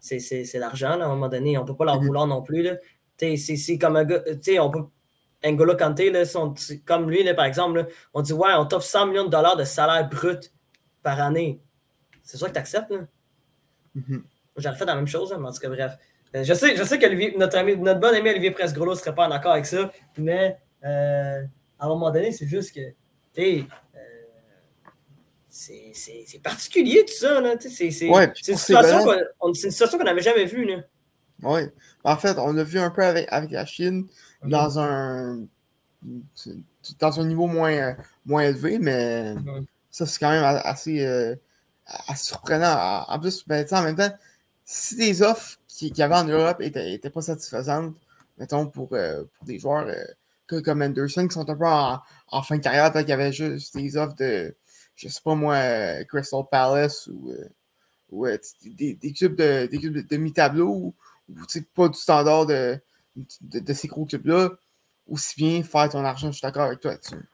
[0.00, 0.98] c'est, l'argent.
[0.98, 2.06] À un moment donné, on ne peut pas leur mm-hmm.
[2.06, 2.66] vouloir non plus.
[3.18, 4.22] C'est, comme un gars.
[4.60, 4.84] On peut,
[5.44, 6.22] N'Golo Kanté, là,
[6.86, 9.64] comme lui, là, par exemple, on dit Ouais, on t'offre 100 millions de dollars de
[9.64, 10.50] salaire brut
[11.02, 11.60] par année.
[12.22, 12.90] C'est sûr que tu acceptes.
[13.94, 14.22] Mm-hmm.
[14.56, 15.98] j'aurais fait la même chose, hein, mais en tout cas, bref.
[16.32, 19.28] je sais, je sais que notre, ami, notre bon ami Olivier Presgrolo ne serait pas
[19.28, 21.40] en accord avec ça, mais à
[21.80, 22.80] un moment donné, c'est juste que,
[25.54, 27.40] c'est particulier tout ça.
[27.60, 28.34] C'est une,
[29.54, 30.68] situation qu'on n'avait jamais vue.
[31.42, 31.60] Oui.
[32.02, 34.06] En fait, on l'a vu un peu avec, avec la Chine
[34.42, 35.46] dans un
[36.98, 37.96] dans un niveau moins,
[38.26, 39.34] moins élevé, mais
[39.90, 41.34] ça, c'est quand même assez, euh,
[42.14, 43.04] surprenant.
[43.08, 44.12] En plus, ben, en même temps,
[44.64, 47.94] si les offres qu'il y avait en Europe n'étaient pas satisfaisantes,
[48.38, 52.42] mettons, pour, euh, pour des joueurs euh, comme Anderson qui sont un peu en, en
[52.42, 54.54] fin de carrière, qu'il y avait juste des offres de
[54.96, 59.94] je sais pas moi, euh, Crystal Palace ou, euh, des, des, clubs de, des clubs
[59.94, 60.94] de demi-tableau ou,
[61.74, 62.78] pas du standard de,
[63.40, 64.50] de, ces gros clubs-là,
[65.08, 67.28] aussi bien faire ton argent, je suis d'accord avec toi là-dessus.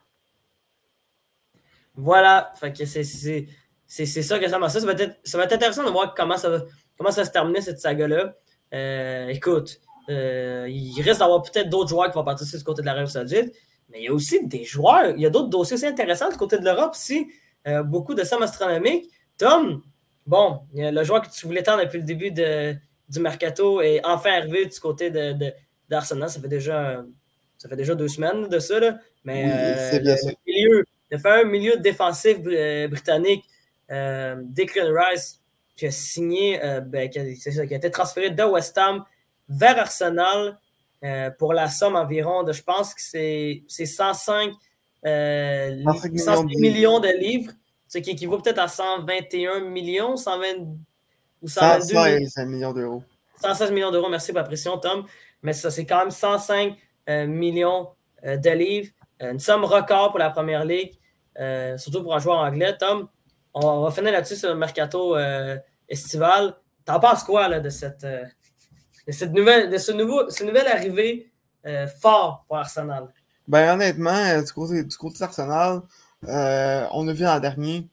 [1.97, 4.81] Voilà, que c'est ça que ça m'a ça.
[4.81, 6.65] Ça va, être, ça va être intéressant de voir comment ça va,
[6.97, 8.37] comment ça se terminer cette saga-là.
[8.73, 13.11] Euh, écoute, il reste d'avoir peut-être d'autres joueurs qui vont partir du côté de l'Arabie
[13.11, 13.53] Saoudite,
[13.91, 16.37] mais il y a aussi des joueurs, il y a d'autres dossiers aussi intéressants du
[16.37, 17.29] côté de l'Europe aussi.
[17.67, 19.11] Euh, beaucoup de sommes astronomiques.
[19.37, 19.83] Tom,
[20.27, 22.75] bon, le joueur que tu voulais tendre depuis le début de,
[23.09, 26.29] du mercato est enfin arrivé du côté d'Arsenal.
[26.29, 27.05] De, ça, fait déjà,
[27.59, 28.81] ça fait déjà deux semaines de ça.
[28.81, 28.99] Là.
[29.25, 33.45] Mais euh, le, milieu, le fameux milieu défensif euh, britannique,
[33.89, 35.41] Declan Rice,
[35.77, 37.25] qui a signé, ben, qui, a,
[37.67, 39.05] qui, a, été transféré de West Ham
[39.49, 40.59] vers Arsenal
[41.39, 44.53] pour la somme environ de, je pense que c'est 105
[45.07, 47.53] euh, 105 millions de livres,
[47.89, 50.47] ce qui équivaut peut-être à 121 millions, 120
[51.43, 53.03] ou 122 116 millions d'euros.
[53.43, 55.07] 116 millions d'euros, merci pour la pression, Tom.
[55.43, 56.77] Mais ça, c'est quand même 105
[57.09, 57.89] euh, millions
[58.25, 58.91] euh, de livres.
[59.23, 60.95] Euh, une somme record pour la première ligue,
[61.79, 62.77] surtout pour un joueur anglais.
[62.79, 63.09] Tom,
[63.55, 65.17] on, va finir là-dessus sur le mercato
[65.89, 66.55] estival.
[66.85, 71.31] T'en penses quoi là, de, cette, de cette nouvelle, de ce nouveau, ce nouvelle arrivée
[72.01, 73.09] fort pour Arsenal?
[73.51, 75.25] Ben, honnêtement, euh, du côté, du côté
[76.29, 77.91] euh, on a vu l'an dernier,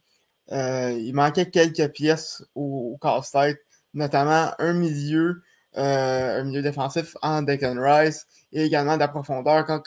[0.51, 3.57] euh, il manquait quelques pièces au, casse-tête,
[3.95, 5.41] notamment un milieu,
[5.73, 9.81] un milieu défensif en Declan Rice et également de la profondeur quand,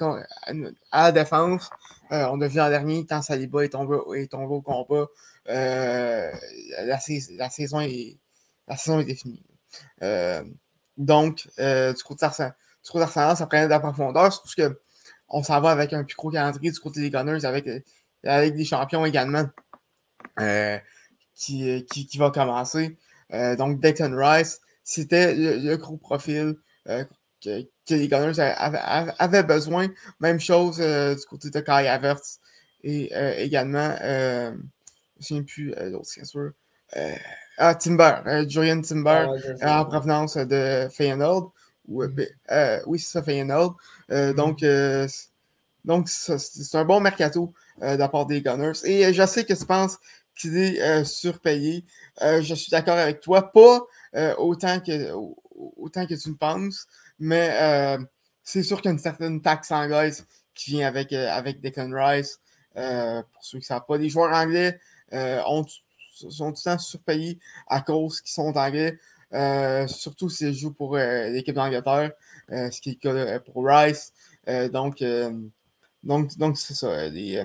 [0.91, 1.71] à la défense.
[2.11, 5.07] on a vu l'an dernier, quand Saliba est tombé, est tombé au combat,
[5.47, 6.33] la,
[6.83, 8.18] la, saison est,
[8.66, 9.45] la est définie.
[10.97, 12.27] donc, du côté
[12.95, 14.81] d'Arsenal, ça prenait de la profondeur, surtout que
[15.31, 17.68] on s'en va avec un plus gros calendrier du côté des Gunners avec,
[18.24, 19.45] avec des champions également
[20.41, 20.78] euh,
[21.35, 22.99] qui, qui, va commencer.
[23.33, 26.57] Euh, donc, Declan Rice, c'était le, gros profil
[26.89, 27.05] euh,
[27.43, 29.89] que, les Gunners avaient, besoin.
[30.20, 32.41] Même chose du côté de Kai Havertz
[32.83, 36.53] et également, je ne souviens plus l'autre, c'est sûr.
[37.57, 39.28] ah, Timber, Julian Timber
[39.62, 41.53] ah, en provenance de Feyenoord.
[41.91, 42.22] Mm.
[42.51, 43.76] Euh, oui, c'est ça, Feyenoord.
[44.11, 44.36] Euh, mm.
[44.36, 45.09] Donc, euh,
[45.84, 48.84] donc c'est un bon mercato de la part des Gunners.
[48.84, 49.99] Et je sais que tu penses
[50.38, 51.84] qu'il est surpayé.
[52.20, 53.51] je suis d'accord avec toi.
[53.51, 53.80] Pas
[54.36, 55.11] autant, que,
[55.76, 56.86] autant que tu ne penses,
[57.18, 57.97] mais
[58.45, 62.41] c'est sûr qu'il y a une certaine taxe anglaise qui vient avec, avec Declan Rice.
[62.74, 64.78] pour ceux qui ne savent pas, les joueurs anglais
[65.12, 65.64] ont,
[66.12, 68.99] sont tout le temps surpayés à cause qu'ils sont anglais.
[69.33, 72.12] Euh, surtout s'il joue pour euh, l'équipe d'Angleterre,
[72.51, 74.12] euh, ce qui est le cas pour Rice.
[74.72, 75.05] donc,
[76.03, 77.09] donc, donc c'est ça.
[77.09, 77.43] Les,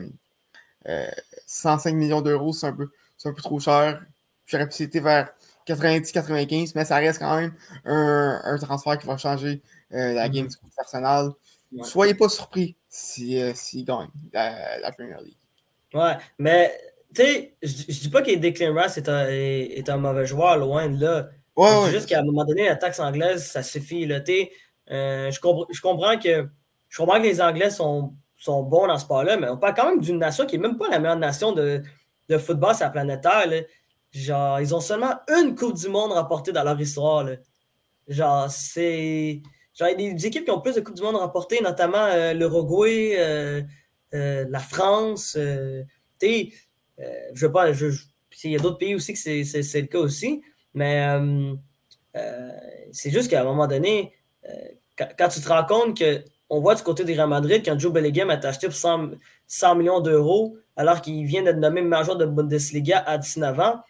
[1.47, 2.89] 105 millions d'euros, c'est un, peu,
[3.23, 4.03] un peu trop cher.
[4.45, 5.31] J'aurais pu citer vers
[5.67, 7.53] 90-95, mais ça reste quand même
[7.85, 10.63] un, un, transfert qui va changer la game mm-hmm.
[10.63, 11.31] du Arsenal.
[11.81, 15.37] Soyez pas surpris s'il si, gagne la, la, Premier League.
[15.93, 16.77] Ouais, mais
[17.13, 20.87] tu sais, je dis pas que Declan Rice est un, est un mauvais joueur, loin
[20.87, 21.29] de là.
[21.55, 24.05] Ouais, juste qu'à un moment donné, la taxe anglaise, ça suffit.
[24.05, 24.19] Là.
[24.91, 25.39] Euh, je,
[25.71, 26.49] je, comprends que,
[26.89, 29.89] je comprends que les Anglais sont, sont bons dans ce sport-là, mais on parle quand
[29.89, 31.81] même d'une nation qui n'est même pas la meilleure nation de,
[32.29, 33.63] de football sur la planète Terre.
[34.11, 37.23] Genre, ils ont seulement une Coupe du Monde remportée dans leur histoire.
[37.23, 37.35] Là.
[38.07, 39.41] Genre, c'est.
[39.73, 42.05] Genre, il y a des équipes qui ont plus de Coupe du Monde remportées, notamment
[42.05, 43.61] euh, l'Uruguay, euh,
[44.11, 45.37] la France.
[46.19, 46.53] tu
[46.97, 47.73] je veux pas.
[47.73, 47.87] Je,
[48.43, 50.41] il y a d'autres pays aussi que c'est le cas aussi.
[50.75, 51.55] Mais euh,
[52.17, 52.51] euh,
[52.91, 54.13] c'est juste qu'à un moment donné,
[54.47, 54.51] euh,
[55.17, 58.29] quand, tu te rends compte qu'on voit du côté des Real Madrid, quand Joe Bellingham
[58.29, 63.17] a acheté pour 100, millions d'euros, alors qu'il vient d'être nommé major de Bundesliga à
[63.17, 63.81] 19 ans,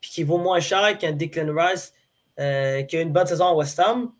[0.00, 1.92] puis qu'il vaut moins cher qu'un Declan Rice
[2.36, 4.12] qui a une bonne saison à West Ham,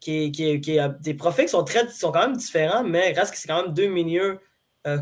[0.00, 3.38] qui, qui, a des profils qui sont, très, sont quand même différents, mais reste que
[3.38, 4.40] c'est quand même deux milieux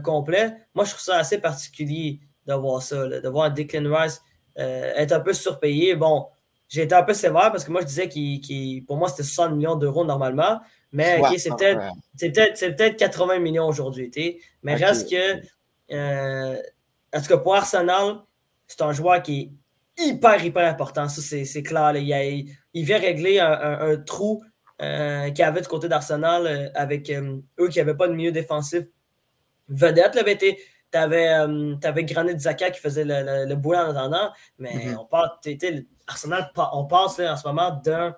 [0.03, 0.57] complets.
[0.75, 4.21] Moi, je trouve ça assez particulier de voir ça, de voir un Declan Rice
[4.57, 5.95] être un peu surpayé.
[5.95, 6.27] Bon,
[6.69, 9.57] j'ai été un peu sévère parce que moi, je disais qu'il, pour moi, c'était 60
[9.57, 10.61] millions d'euros normalement.
[10.93, 14.11] Mais c'est peut-être peut 80 millions aujourd'hui.
[14.63, 15.41] Mais reste que,
[15.93, 16.63] euh,
[17.15, 18.17] en tout cas, pour Arsenal,
[18.67, 19.51] c'est un joueur qui est
[20.05, 21.09] hyper, hyper important.
[21.09, 21.97] Ça, c'est clair.
[21.97, 24.43] Il, il, vient régler un, trou
[24.81, 28.15] euh, qu'il y avait du côté d'Arsenal euh, avec euh, eux qui n'avaient pas de
[28.15, 28.85] milieu défensif
[29.69, 30.19] vedette.
[30.93, 34.97] Tu avais, Granit Zaka qui faisait le, le, boulot en attendant, mais mm-hmm.
[34.99, 35.31] on parle,
[36.07, 38.15] Arsenal, on passe en ce moment d'un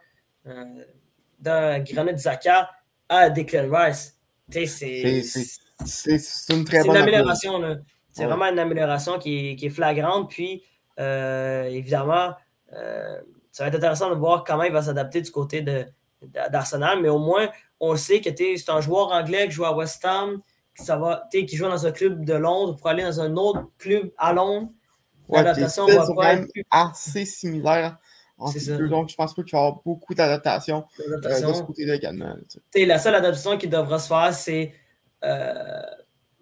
[1.38, 2.70] d'un Granit Zaka
[3.08, 4.18] à Declan Rice.
[4.50, 5.22] C'est
[6.50, 7.60] une très bonne amélioration.
[8.12, 10.30] C'est vraiment une amélioration qui est, qui est flagrante.
[10.30, 10.62] Puis,
[11.00, 12.32] euh, évidemment,
[12.72, 13.20] euh,
[13.50, 15.64] ça va être intéressant de voir comment il va s'adapter du côté
[16.22, 17.00] d'Arsenal.
[17.02, 17.48] Mais au moins,
[17.80, 20.40] on sait que c'est un joueur anglais qui joue à West Ham,
[20.74, 24.10] ça va, qui joue dans un club de Londres pour aller dans un autre club
[24.18, 24.68] à Londres.
[25.28, 27.98] L'adaptation va pas être assez similaire
[28.38, 32.36] donc, je pense pas qu'il va y avoir beaucoup d'adaptation euh, de ce côté-là également.
[32.74, 34.72] La seule adaptation qui devra se faire, c'est
[35.24, 35.82] euh,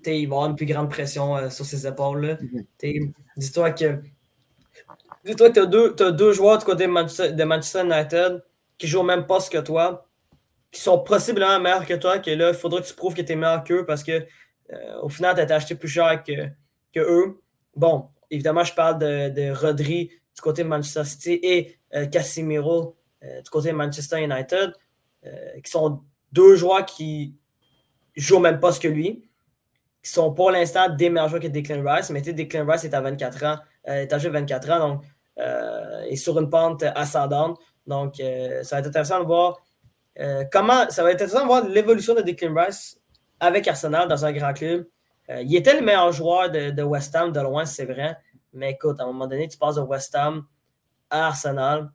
[0.06, 2.38] il va avoir une plus grande pression euh, sur ses épaules.
[2.82, 3.12] Mhm.
[3.36, 3.98] Dis-toi que
[5.24, 8.42] dis-toi que tu as, deux joueurs du côté de Manchester, United
[8.78, 10.06] qui jouent au même poste que toi,
[10.72, 13.32] qui sont possiblement meilleurs que toi, que là, il faudrait que tu prouves que tu
[13.32, 14.26] es meilleur qu'eux parce que
[15.02, 17.40] au final, tu as acheté plus cher que, eux.
[17.76, 23.42] Bon, évidemment, je parle de, Rodri du côté de Manchester City et euh, Casimiro euh,
[23.42, 24.72] du côté de Manchester United,
[25.26, 26.00] euh, qui sont
[26.32, 27.36] deux joueurs qui
[28.16, 29.28] jouent même poste que lui,
[30.02, 33.00] qui sont pour l'instant des meilleurs joueurs que Declan Rice, mais Declan Rice est à
[33.00, 35.04] 24 ans, est âgé de 24 ans, donc
[35.36, 37.58] est sur une pente ascendante.
[37.86, 39.60] Donc, ça va être intéressant de voir
[40.50, 40.88] comment.
[40.90, 43.00] Ça va être intéressant de voir l'évolution de Declan Rice
[43.40, 44.86] avec Arsenal dans un grand club.
[45.28, 48.16] il était le meilleur joueur de, de West Ham de loin, c'est vrai.
[48.52, 50.44] Mais écoute, à un moment donné, tu passes de West Ham
[51.10, 51.90] à Arsenal.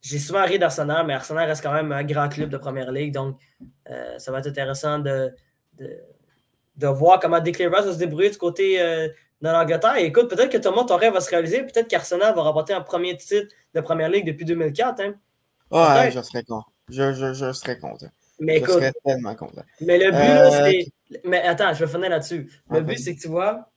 [0.00, 3.12] J'ai souvent ri d'Arsenal, mais Arsenal reste quand même un grand club de première ligue.
[3.12, 3.38] Donc,
[3.90, 5.34] euh, ça va être intéressant de,
[5.78, 9.08] de, voir comment Declan Rice va se débrouiller du côté euh,
[9.40, 9.96] de l'Angleterre.
[9.96, 11.62] Et écoute, peut-être que Thomas, ton rêve va se réaliser.
[11.62, 15.00] Peut-être qu'Arsenal va remporter un premier titre de première ligue depuis 2004.
[15.00, 15.14] Hein?
[15.70, 16.66] Ouais, je serais content.
[16.88, 18.08] Je, je, je, serais content.
[18.38, 19.62] Mais je serais tellement content.
[19.80, 21.20] Mais le but, là, euh, c'est.
[21.24, 22.50] Mais attends, je vais finir là-dessus.
[22.70, 23.70] Le but, c'est que tu vois,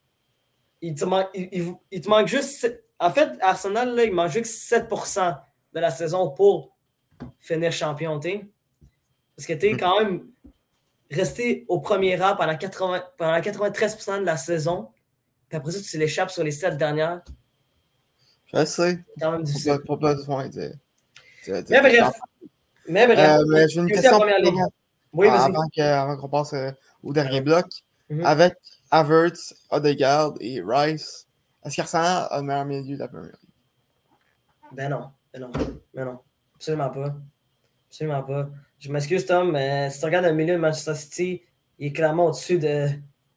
[0.82, 2.84] il te, manque, il, te manque juste.
[3.00, 5.40] En fait, Arsenal, là, il manque juste 7%
[5.74, 6.78] de la saison pour
[7.40, 8.20] finir champion.
[8.20, 10.28] Parce que tu es quand même
[11.10, 14.90] resté au premier rang pendant, 80, pendant 93% de la saison.
[15.48, 17.24] Puis après ça, tu l'échappes sur les 7 dernières.
[18.54, 19.00] Je sais.
[19.16, 19.80] C'est quand même difficile.
[19.88, 20.74] Pas, besoin de,
[21.48, 22.12] mais bref.
[22.90, 23.20] Mais bref.
[23.20, 24.20] Euh, mais j'ai une question.
[25.14, 26.72] Oui, avant qu'on passe euh,
[27.04, 27.66] au dernier bloc.
[28.10, 28.26] Mm-hmm.
[28.26, 28.56] Avec
[28.92, 31.28] Havertz, Odegaard et Rice,
[31.64, 33.52] est-ce qu'Arsenal a le meilleur milieu de la première ligue?
[34.72, 35.52] Ben non, ben non,
[35.94, 36.20] ben non.
[36.56, 37.16] Absolument pas.
[37.88, 38.50] Absolument pas.
[38.80, 41.42] Je m'excuse, Tom, mais si tu regardes le milieu de Manchester City,
[41.78, 42.88] il est clairement au-dessus de,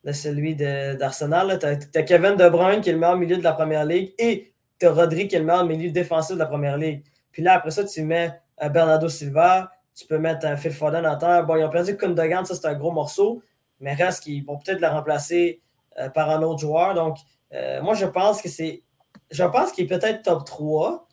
[0.04, 1.58] de, celui d'Arsenal.
[1.58, 1.66] Tu
[1.98, 4.86] as, Kevin De Bruyne qui est le meilleur milieu de la première ligue et tu
[4.86, 7.02] as Rodri qui est le meilleur milieu défensif de la première ligue.
[7.30, 11.16] Puis là, après ça, tu mets Bernardo Silva, tu peux mettre un Phil Foden en
[11.16, 11.44] terre.
[11.44, 13.42] Bon, ils ont perdu Kundogan, ça c'est un gros morceau
[13.82, 15.60] mais reste qu'ils vont peut-être le remplacer
[15.98, 16.94] euh, par un autre joueur.
[16.94, 17.18] Donc,
[17.52, 18.82] euh, moi, je pense que c'est.
[19.30, 21.08] Je pense qu'il est peut-être top 3.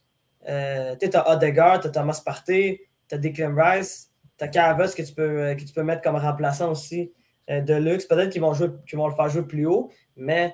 [0.47, 4.93] Euh, tu as Odegaard, tu as Thomas Partey, tu as Declan Rice, tu as Cavus
[4.95, 7.11] que tu peux, que tu peux mettre comme remplaçant aussi
[7.49, 8.05] de luxe.
[8.05, 10.53] Peut-être qu'ils vont, vont le faire jouer plus haut, mais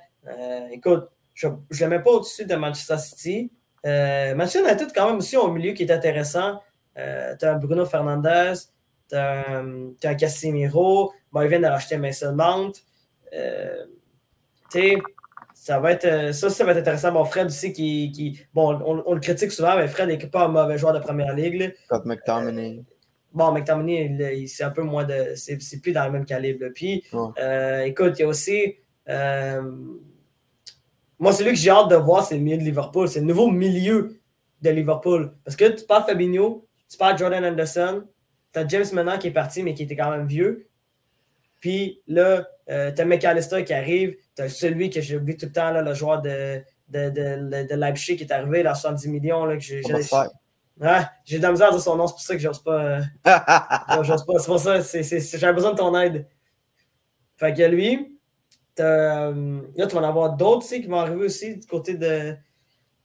[0.72, 3.52] écoute, je ne le mets pas au-dessus de Manchester City.
[3.84, 6.62] Manchester United, quand même, aussi, au milieu qui est intéressant.
[6.96, 8.54] Tu as Bruno Fernandez,
[9.10, 12.74] tu as, un Casimiro, bon, ils viennent de racheter Mason Mount.
[13.34, 13.86] Euh,
[15.54, 17.12] ça va être ça, ça va être intéressant.
[17.12, 18.12] Bon, Fred aussi qui.
[18.12, 21.34] qui bon, on, le critique souvent, mais Fred n'est pas un mauvais joueur de première
[21.34, 21.74] ligue.
[21.86, 22.80] Scott McTominay.
[22.80, 22.82] Euh,
[23.34, 25.34] bon, McTominay, c'est un peu moins de.
[25.36, 26.66] C'est plus dans le même calibre.
[26.74, 27.04] Puis,
[27.40, 28.76] euh, écoute, il y a aussi.
[31.18, 33.08] moi, celui que j'ai hâte de voir, c'est le milieu de Liverpool.
[33.08, 34.20] C'est le nouveau milieu
[34.62, 35.34] de Liverpool.
[35.44, 38.04] Parce que tu parles Fabinho, tu parles Jordan Anderson,
[38.54, 40.68] tu as James maintenant qui est parti, mais qui était quand même vieux.
[41.60, 45.48] Puis là, euh, tu as McAllister qui arrive, tu as celui que j'ai oublié tout
[45.48, 49.08] le temps, là, le joueur de, de, de, de, Leipzig qui est arrivé, là, 70
[49.10, 49.46] millions.
[49.46, 49.94] Là, que j'ai, j'ai,
[51.26, 52.84] j'ai de la misère de son nom, c'est pour ça que j'ose pas.
[52.84, 53.02] Euh,
[54.04, 54.40] j'ose pas.
[54.40, 56.28] C'est pour ça, c'est, c'est, j'avais besoin de ton aide.
[57.38, 58.20] Fait que lui,
[58.80, 62.36] euh, là, tu vas en avoir d'autres aussi qui vont arriver aussi du côté de,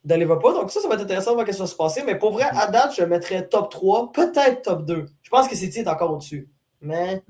[0.04, 0.54] de Liverpool.
[0.54, 2.02] Donc ça, ça va être intéressant de voir ce qui va se passer.
[2.04, 5.06] Mais pour vrai, à date, je mettrais top 3, peut-être top 2.
[5.22, 6.48] Je pense que City est encore au-dessus.
[6.80, 7.22] Mais,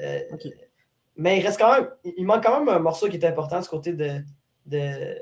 [0.00, 0.20] euh,
[1.16, 1.88] mais il reste quand même.
[2.04, 4.22] Il manque quand même un morceau qui est important du côté de.
[4.66, 5.16] de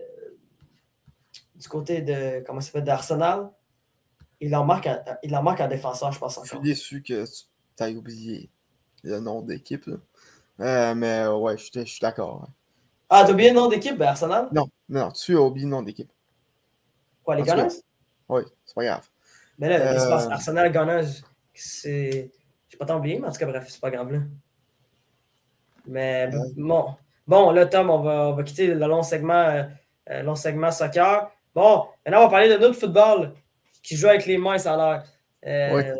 [1.54, 2.44] du côté de.
[2.44, 3.50] Comment ça s'appelle D'Arsenal.
[4.40, 6.44] il en marque un, il en marque un défenseur, je pense encore.
[6.46, 8.50] Je suis déçu que tu aies oublié
[9.04, 9.88] le nom d'équipe.
[10.60, 12.48] Euh, mais ouais, je, suis d'accord.
[13.08, 14.48] Ah, t'as oublié le nom d'équipe, ben Arsenal?
[14.52, 16.10] Non, non, tu as oublié le nom d'équipe.
[17.26, 17.74] Quoi, les Gunners?
[18.28, 19.06] Oui, c'est pas grave.
[19.58, 20.30] Mais là, euh...
[20.30, 21.22] Arsenal Gunners,
[21.52, 22.30] c'est.
[22.68, 24.20] J'ai pas tant oublié, mais en tout cas, bref, c'est pas grave là.
[25.86, 26.94] Mais bon.
[27.26, 29.66] Bon, là, Tom, on va, on va quitter le long segment,
[30.10, 31.30] euh, long segment soccer.
[31.54, 33.32] Bon, maintenant, on va parler de notre football
[33.82, 35.04] qui joue avec les mains, ça a l'air.
[35.46, 35.94] Euh,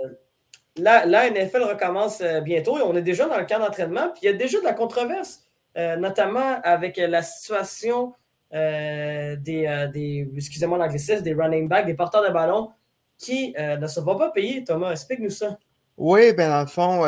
[0.77, 4.11] la, NFL recommence euh, bientôt et on est déjà dans le camp d'entraînement.
[4.11, 5.43] Puis il y a déjà de la controverse,
[5.77, 8.15] euh, notamment avec la situation
[8.57, 12.71] des, des excusez-moi l'anglicisme, des running backs, des porteurs de ballon
[13.19, 14.65] qui ne se vont pas payer.
[14.65, 15.59] Thomas, explique-nous ça.
[15.97, 17.01] Oui, bien dans le fond,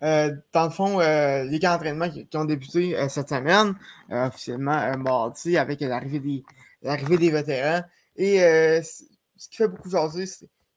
[0.00, 3.74] dans le fond, les camps d'entraînement qui, ont débuté cette semaine,
[4.10, 6.44] officiellement mardi, avec l'arrivée des,
[6.82, 7.82] l'arrivée des vétérans.
[8.16, 10.26] Et euh, ce qui fait beaucoup jaser,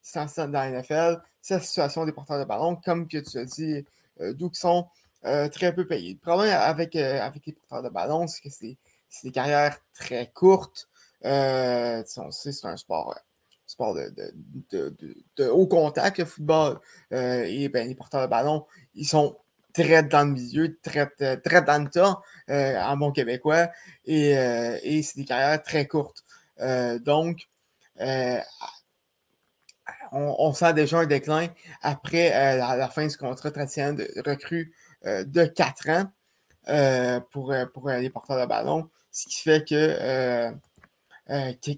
[0.02, 3.86] c'est dans la NFL, c'est la situation des porteurs de ballon, comme tu as dit,
[4.22, 4.88] euh, d'où sont
[5.26, 6.14] euh, très peu payés.
[6.14, 8.78] Le problème avec, avec les porteurs de ballon, c'est que c'est
[9.24, 10.90] des carrières très courtes.
[11.24, 13.18] on sait c'est un sport,
[13.66, 14.14] sport de,
[14.72, 14.96] de,
[15.38, 16.80] de, haut contact, le football.
[17.12, 19.38] et ben, les porteurs de ballon, ils sont
[19.74, 23.70] très dans le milieu, très, très dans le temps, en bon québécois.
[24.06, 26.24] Et, et c'est des carrières très courtes.
[26.60, 27.48] Euh, donc,
[28.02, 28.40] euh,
[30.12, 31.48] on, sent déjà un déclin
[31.82, 36.12] après euh, la, fin du contrat traditionnel de recrue de 4 ans
[37.32, 40.52] pour, pour les porteurs de ballon, ce qui fait que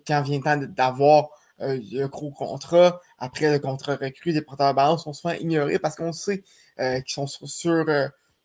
[0.08, 1.30] quand vient le temps d'avoir
[1.60, 5.96] le gros contrat, après le contrat recrue, les porteurs de ballon sont souvent ignorés parce
[5.96, 6.44] qu'on sait
[6.78, 7.86] qu'ils sont sur,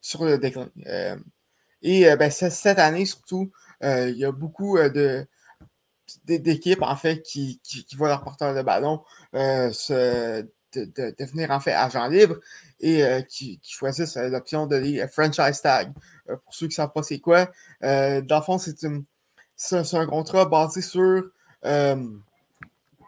[0.01, 0.69] sur, le déclin.
[1.83, 3.51] et ben, cette année, surtout,
[3.83, 4.79] il y a beaucoup
[6.25, 9.03] d'équipes, en fait, qui, qui, voient leur porteur de ballon
[9.35, 10.43] euh, se,
[10.75, 11.77] de, devenir, en fait,
[12.11, 12.37] libre
[12.81, 15.93] et euh, qui, choisissent euh, l'option de les franchise tag.
[16.45, 17.51] Pour ceux qui ne savent pas c'est quoi,
[17.83, 21.25] dans le fond, c'est un contrat basé sur,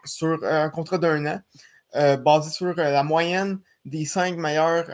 [0.05, 4.85] sur un contrat d'un an, basé sur la moyenne des cinq meilleurs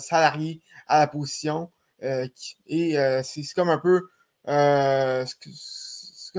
[0.00, 1.70] salariés à la position.
[2.00, 4.08] et c'est comme un peu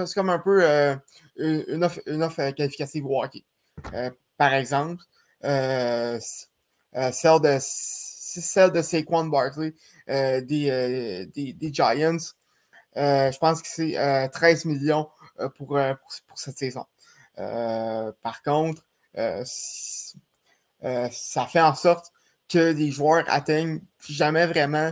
[0.05, 0.95] c'est comme un peu euh,
[1.37, 3.43] une, offre, qualificative hockey.
[3.93, 5.03] Euh, par exemple,
[5.43, 6.19] euh,
[6.93, 9.73] celle, de, celle de Saquon Barkley
[10.07, 12.17] des, des, Giants.
[12.95, 15.09] je pense que c'est 13 millions
[15.55, 15.79] pour,
[16.27, 16.85] pour, cette saison.
[17.35, 19.45] par contre, ça
[21.47, 22.11] fait en sorte
[22.49, 24.91] que les joueurs atteignent jamais vraiment.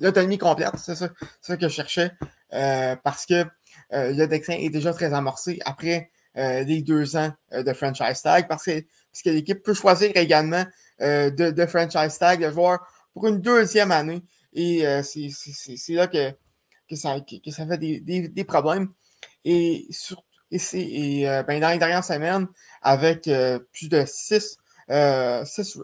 [0.00, 1.08] L'autonomie complète, c'est ça,
[1.56, 2.12] que je cherchais.
[2.52, 3.44] Euh, parce que
[3.92, 6.00] euh, le Dexin est déjà très amorcé après euh,
[6.34, 8.48] les deux ans de franchise tag.
[8.48, 10.64] Parce que, parce que l'équipe peut choisir également
[11.00, 12.80] de, franchise tag le joueur
[13.12, 14.22] pour une deuxième année.
[14.52, 16.30] Et c'est là que,
[16.88, 18.88] que, ça, que, ça fait des, des, problèmes.
[19.44, 22.46] Et, sur, et, ben, dans les dernières semaines,
[22.80, 23.28] avec
[23.72, 24.58] plus de six,
[25.44, 25.78] six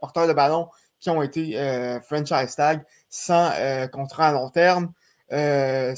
[0.00, 0.68] porteurs de ballon
[1.02, 4.92] qui ont été euh, franchise tag sans euh, contrat à long terme.
[5.32, 5.94] Euh,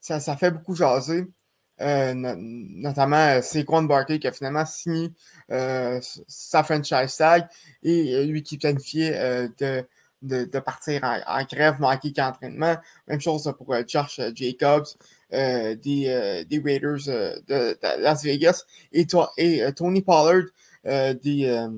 [0.00, 1.24] ça, ça, fait beaucoup jaser.
[1.80, 5.12] Notamment Saquon Barkley qui a finalement signé
[5.48, 7.46] sa franchise tag
[7.82, 9.84] et lui qui planifiait de,
[10.22, 12.76] de, de, partir en, grève manquée qu'entraînement.
[13.08, 14.86] Même chose pour Josh Jacobs
[15.30, 17.06] des, des, Raiders
[17.48, 19.06] de, Las Vegas et,
[19.36, 20.44] et Tony Pollard
[20.84, 21.68] des,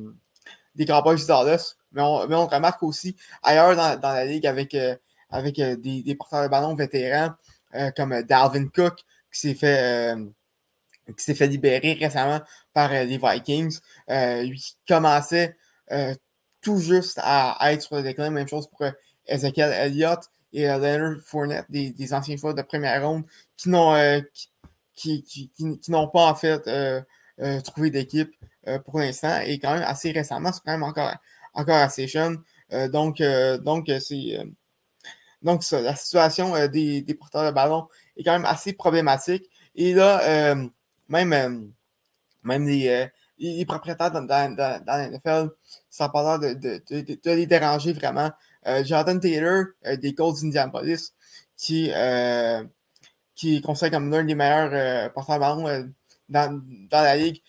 [0.76, 1.76] des Cowboys Dallas.
[1.92, 4.94] Mais on, remarque aussi ailleurs dans, la ligue avec, euh,
[5.30, 7.34] avec euh, des, porteurs de ballon vétérans
[7.74, 9.00] euh, comme Dalvin Cook
[9.36, 10.16] qui s'est fait,
[11.06, 12.40] qui s'est fait libérer récemment
[12.72, 13.78] par les Vikings.
[14.08, 15.56] lui qui commençait
[16.60, 18.30] tout juste à, être sur le déclin.
[18.30, 18.86] Même chose pour
[19.26, 20.20] Ezekiel Elliott
[20.52, 23.24] et Leonard Fournette, des, anciens joueurs de première ronde
[23.56, 24.22] qui n'ont
[24.94, 25.50] qui,
[25.88, 26.68] n'ont pas en fait
[27.62, 28.34] trouvé d'équipe
[28.84, 31.14] pour l'instant et quand même assez récemment, c'est quand même encore
[31.56, 32.42] encore assez jeune.
[32.72, 34.38] Euh, donc, euh, donc euh, c'est.
[35.42, 39.48] donc, la situation des, porteurs de ballon est quand même assez problématique.
[39.74, 40.54] Et là,
[41.08, 41.72] même,
[42.42, 43.08] même les,
[43.38, 45.50] les, propriétaires dans, dans, dans, la NFL,
[45.90, 48.30] ça pas l'air de, de, de, les déranger vraiment.
[48.84, 49.66] Jonathan Taylor
[49.98, 51.12] des Colts d'Indianapolis,
[51.56, 51.90] qui,
[53.34, 55.90] qui est considéré comme l'un des meilleurs porteurs de
[56.28, 57.42] dans, dans la ligue,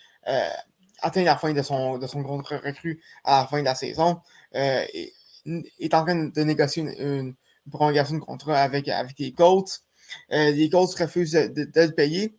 [1.00, 4.20] atteint la fin de son, de son contrat recru à la fin de la saison,
[4.54, 4.84] euh,
[5.78, 7.34] est, en train de négocier une,
[7.70, 9.82] prolongation de contrat avec, avec les Colts.
[10.30, 12.34] Les Colts refusent de, le payer.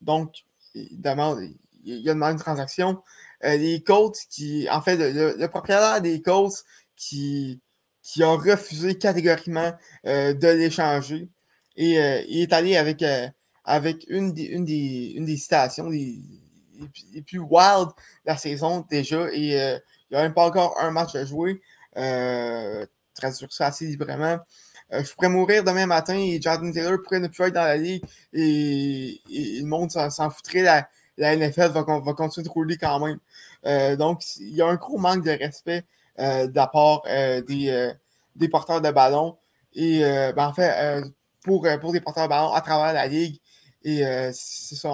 [0.00, 1.40] donc, il demande,
[1.84, 3.02] il demande une transaction.
[3.42, 6.64] les Colts qui, en fait, le, propriétaire des Colts
[6.96, 7.60] qui,
[8.02, 9.72] qui a refusé catégoriquement
[10.04, 11.28] de l'échanger
[11.76, 11.96] et
[12.28, 13.04] il est allé avec,
[13.64, 16.22] avec une, des, une, des, une des citations les,
[17.26, 17.92] plus wild de
[18.26, 19.56] la saison déjà et
[20.10, 21.60] il n'y a même pas encore un match à jouer.
[21.96, 24.38] Euh, traduire ça assez librement.
[24.92, 27.76] Euh, je pourrais mourir demain matin et Jordan Taylor pourrait ne plus être dans la
[27.76, 30.62] ligue et, le monde s'en foutrait.
[30.62, 33.18] La, NFL va, continuer de rouler quand même.
[33.64, 35.84] Euh, donc, il y a un gros manque de respect
[36.18, 37.92] euh, de la part euh, des,
[38.36, 39.36] des, porteurs de ballon.
[39.74, 41.02] Et ben, en fait,
[41.42, 43.40] pour, pour des porteurs de ballon à travers la ligue.
[43.82, 44.90] Et c'est ça.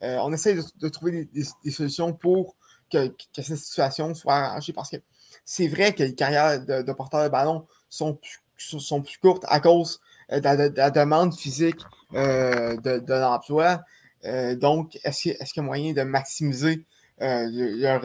[0.00, 2.56] On, essaie de, de trouver des, des, solutions pour
[2.90, 4.96] que, cette situation soit arrangée parce que
[5.44, 9.60] c'est vrai que les carrières de, porteurs de ballon sont plus, sont plus courtes à
[9.60, 10.00] cause
[10.32, 11.80] euh, de la, demande physique
[12.14, 13.82] euh, de, l'emploi.
[14.24, 16.84] Euh, donc, est-ce qu'il y a moyen de maximiser
[17.20, 18.02] leur,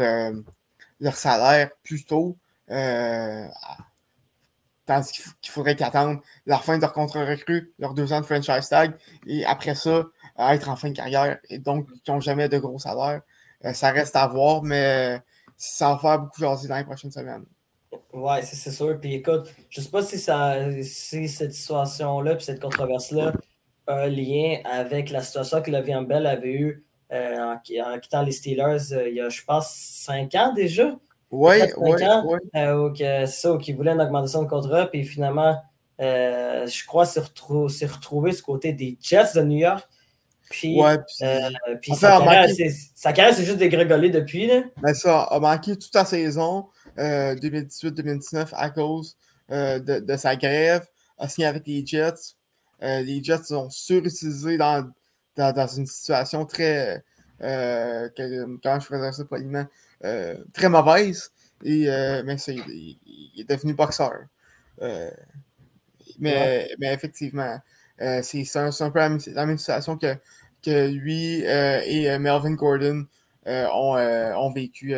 [1.13, 2.37] salaire plus tôt?
[4.85, 8.69] tandis qu'il faudrait qu'attendre la fin de leur contrat recrue, leurs deux ans de franchise
[8.69, 8.93] tag,
[9.25, 10.05] et après ça,
[10.39, 13.21] être en fin de carrière, et donc qui n'ont jamais de gros salaires?
[13.65, 15.19] Euh, ça reste à voir, mais
[15.57, 17.45] ça va faire beaucoup jaser dans les prochaines semaines.
[18.13, 18.99] Ouais, c'est sûr.
[18.99, 23.33] Puis écoute, je sais pas si, ça, si cette situation-là, puis cette controverse-là,
[23.87, 28.33] a un lien avec la situation que Le'Veon Bell avait eue euh, en, quittant les
[28.33, 30.95] Steelers euh, il y a, je pense, cinq ans déjà?
[31.31, 31.91] Oui, oui.
[32.97, 35.61] c'est ça, qui voulait une augmentation de contrat, puis finalement,
[35.99, 39.87] je crois, s'est retrouvé, retrouvé ce côté des Jets de New York.
[40.49, 41.49] Puis, ouais, puis, euh,
[41.81, 44.47] puis sa, carrière, c'est juste dégrégolé depuis.
[44.47, 44.61] Là.
[44.81, 46.67] Ben ça a manqué toute la saison
[46.97, 49.17] 2018-2019 euh, à cause
[49.51, 50.87] euh, de, de, sa grève.
[51.17, 52.35] A signé avec les Jets.
[52.81, 54.91] les Jets sont surutilisés dans,
[55.35, 57.03] dans, dans une situation très.
[57.39, 59.65] Que, comment je ça poliment?
[60.53, 61.31] très mauvaise.
[61.63, 61.87] Et,
[62.23, 64.25] mais ça, il, il, est devenu boxeur.
[66.19, 67.59] mais, mais effectivement,
[67.97, 70.15] c'est un, un, peu la même situation que
[70.63, 73.05] que lui euh, et euh, Melvin Gordon
[73.47, 74.93] euh, ont, ont, vécu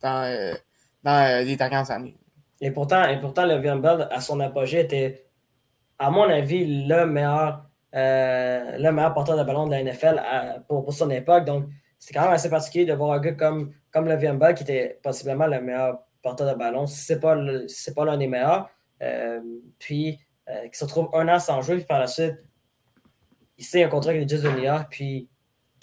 [0.00, 0.54] dans,
[1.02, 2.16] dans les dernières années.
[2.60, 5.26] Et pourtant, et pourtant, Le'Veon Bell, à son apogée, était,
[5.98, 10.22] à mon avis, le meilleur, le meilleur porteur de ballon de la NFL
[10.68, 11.44] pour, pour, son époque.
[11.44, 11.66] Donc,
[11.98, 15.00] c'est quand même assez particulier de voir un gars comme, comme Le'Veon Bell, qui était
[15.02, 17.34] possiblement le meilleur porteur de ballon, si ce n'est pas,
[18.04, 18.68] l'un des meilleurs.
[19.78, 20.18] puis,
[20.72, 22.36] qui se retrouve un an sans jouer, puis par la suite,
[23.60, 25.28] il signe un contrat avec les Jets de New York, puis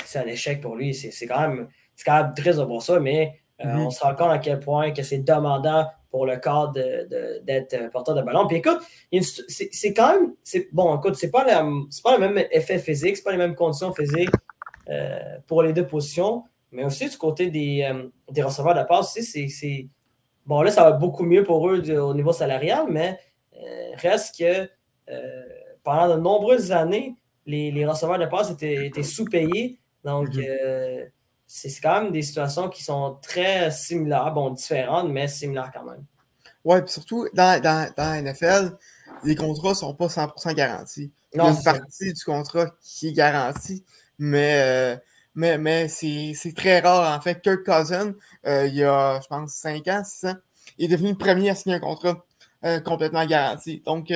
[0.03, 0.93] c'est un échec pour lui.
[0.93, 1.67] C'est quand, même,
[2.05, 3.85] quand même triste de voir ça, mais euh, mm-hmm.
[3.85, 8.15] on se rend compte à quel point que c'est demandant pour le corps d'être porteur
[8.15, 8.47] de ballon.
[8.47, 8.79] Puis écoute,
[9.21, 10.33] c'est quand même.
[10.71, 14.29] Bon, écoute, c'est pas, pas le même effet physique, c'est pas les mêmes conditions physiques
[14.89, 19.17] euh, pour les deux positions, mais aussi du côté des, euh, des receveurs de passe,
[19.19, 19.89] c'est.
[20.45, 23.19] Bon, là, ça va beaucoup mieux pour eux au niveau salarial, mais
[23.97, 24.69] reste que
[25.83, 27.15] pendant de nombreuses années,
[27.47, 29.79] les, receveurs de passe étaient, sous-payés.
[30.03, 30.43] Donc, mhm.
[30.45, 31.05] euh,
[31.47, 36.03] c'est quand même des situations qui sont très similaires, bon, différentes, mais similaires quand même.
[36.63, 38.77] Oui, puis surtout, dans, dans, dans, la NFL,
[39.23, 41.11] les contrats ne sont pas 100% garantis.
[41.33, 43.85] Il y a une partie du contrat qui est garantie,
[44.19, 44.97] mais, euh,
[45.33, 47.17] mais, mais c'est très rare.
[47.17, 48.13] En fait, Kirk Cousin,
[48.45, 50.35] euh, il y a, je pense, 5 ans, 6 ans,
[50.77, 52.25] il est devenu le premier à signer un contrat
[52.83, 53.81] complètement garanti.
[53.85, 54.11] Donc,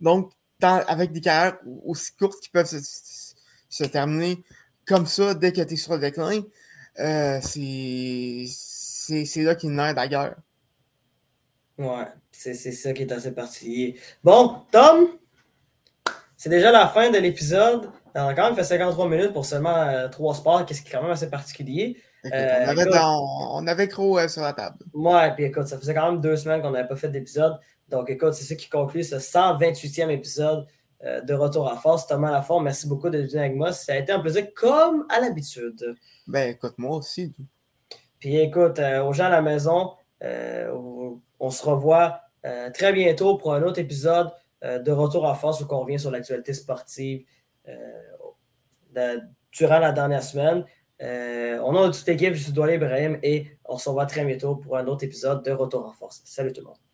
[0.00, 0.30] donc
[0.62, 4.42] avec des carrières aussi courtes qui peuvent se, terminer
[4.90, 6.42] comme ça dès que tu es sur le déclin,
[6.98, 8.46] euh, c'est
[9.42, 10.34] là qu'il naît d'ailleurs.
[11.78, 13.98] Ouais, c'est ça qui est assez particulier.
[14.24, 15.08] Bon, Tom,
[16.36, 17.88] c'est déjà la fin de l'épisode.
[18.16, 20.90] On a quand même fait 53 minutes pour seulement 3 euh, sports, qu'est-ce qui est
[20.90, 21.96] quand même assez particulier.
[22.26, 24.76] Euh, on, avait on, avait sur la table.
[24.92, 27.58] Ouais, puis écoute, ça faisait quand même deux semaines qu'on n'avait pas fait d'épisode.
[27.88, 30.66] Donc, écoute, c'est ça qui conclut ce 128e épisode
[31.04, 32.06] euh, de Retour à Force.
[32.06, 33.72] Thomas Lafont, merci beaucoup d'être venu avec moi.
[33.72, 35.96] Ça a été un plaisir comme à l'habitude.
[36.26, 37.32] Ben, écoute, moi aussi.
[38.18, 39.92] Puis, écoute, euh, aux gens à la maison,
[40.22, 40.70] euh,
[41.38, 42.20] on se revoit
[42.74, 44.30] très bientôt pour un autre épisode
[44.62, 47.26] de Retour à Force où on revient sur l'actualité sportive
[49.52, 50.64] durant la dernière semaine.
[51.00, 54.78] on a toute l'équipe, je suis Douala Ibrahim et on se revoit très bientôt pour
[54.78, 56.22] un autre épisode de Retour en Force.
[56.24, 56.89] Salut tout le monde.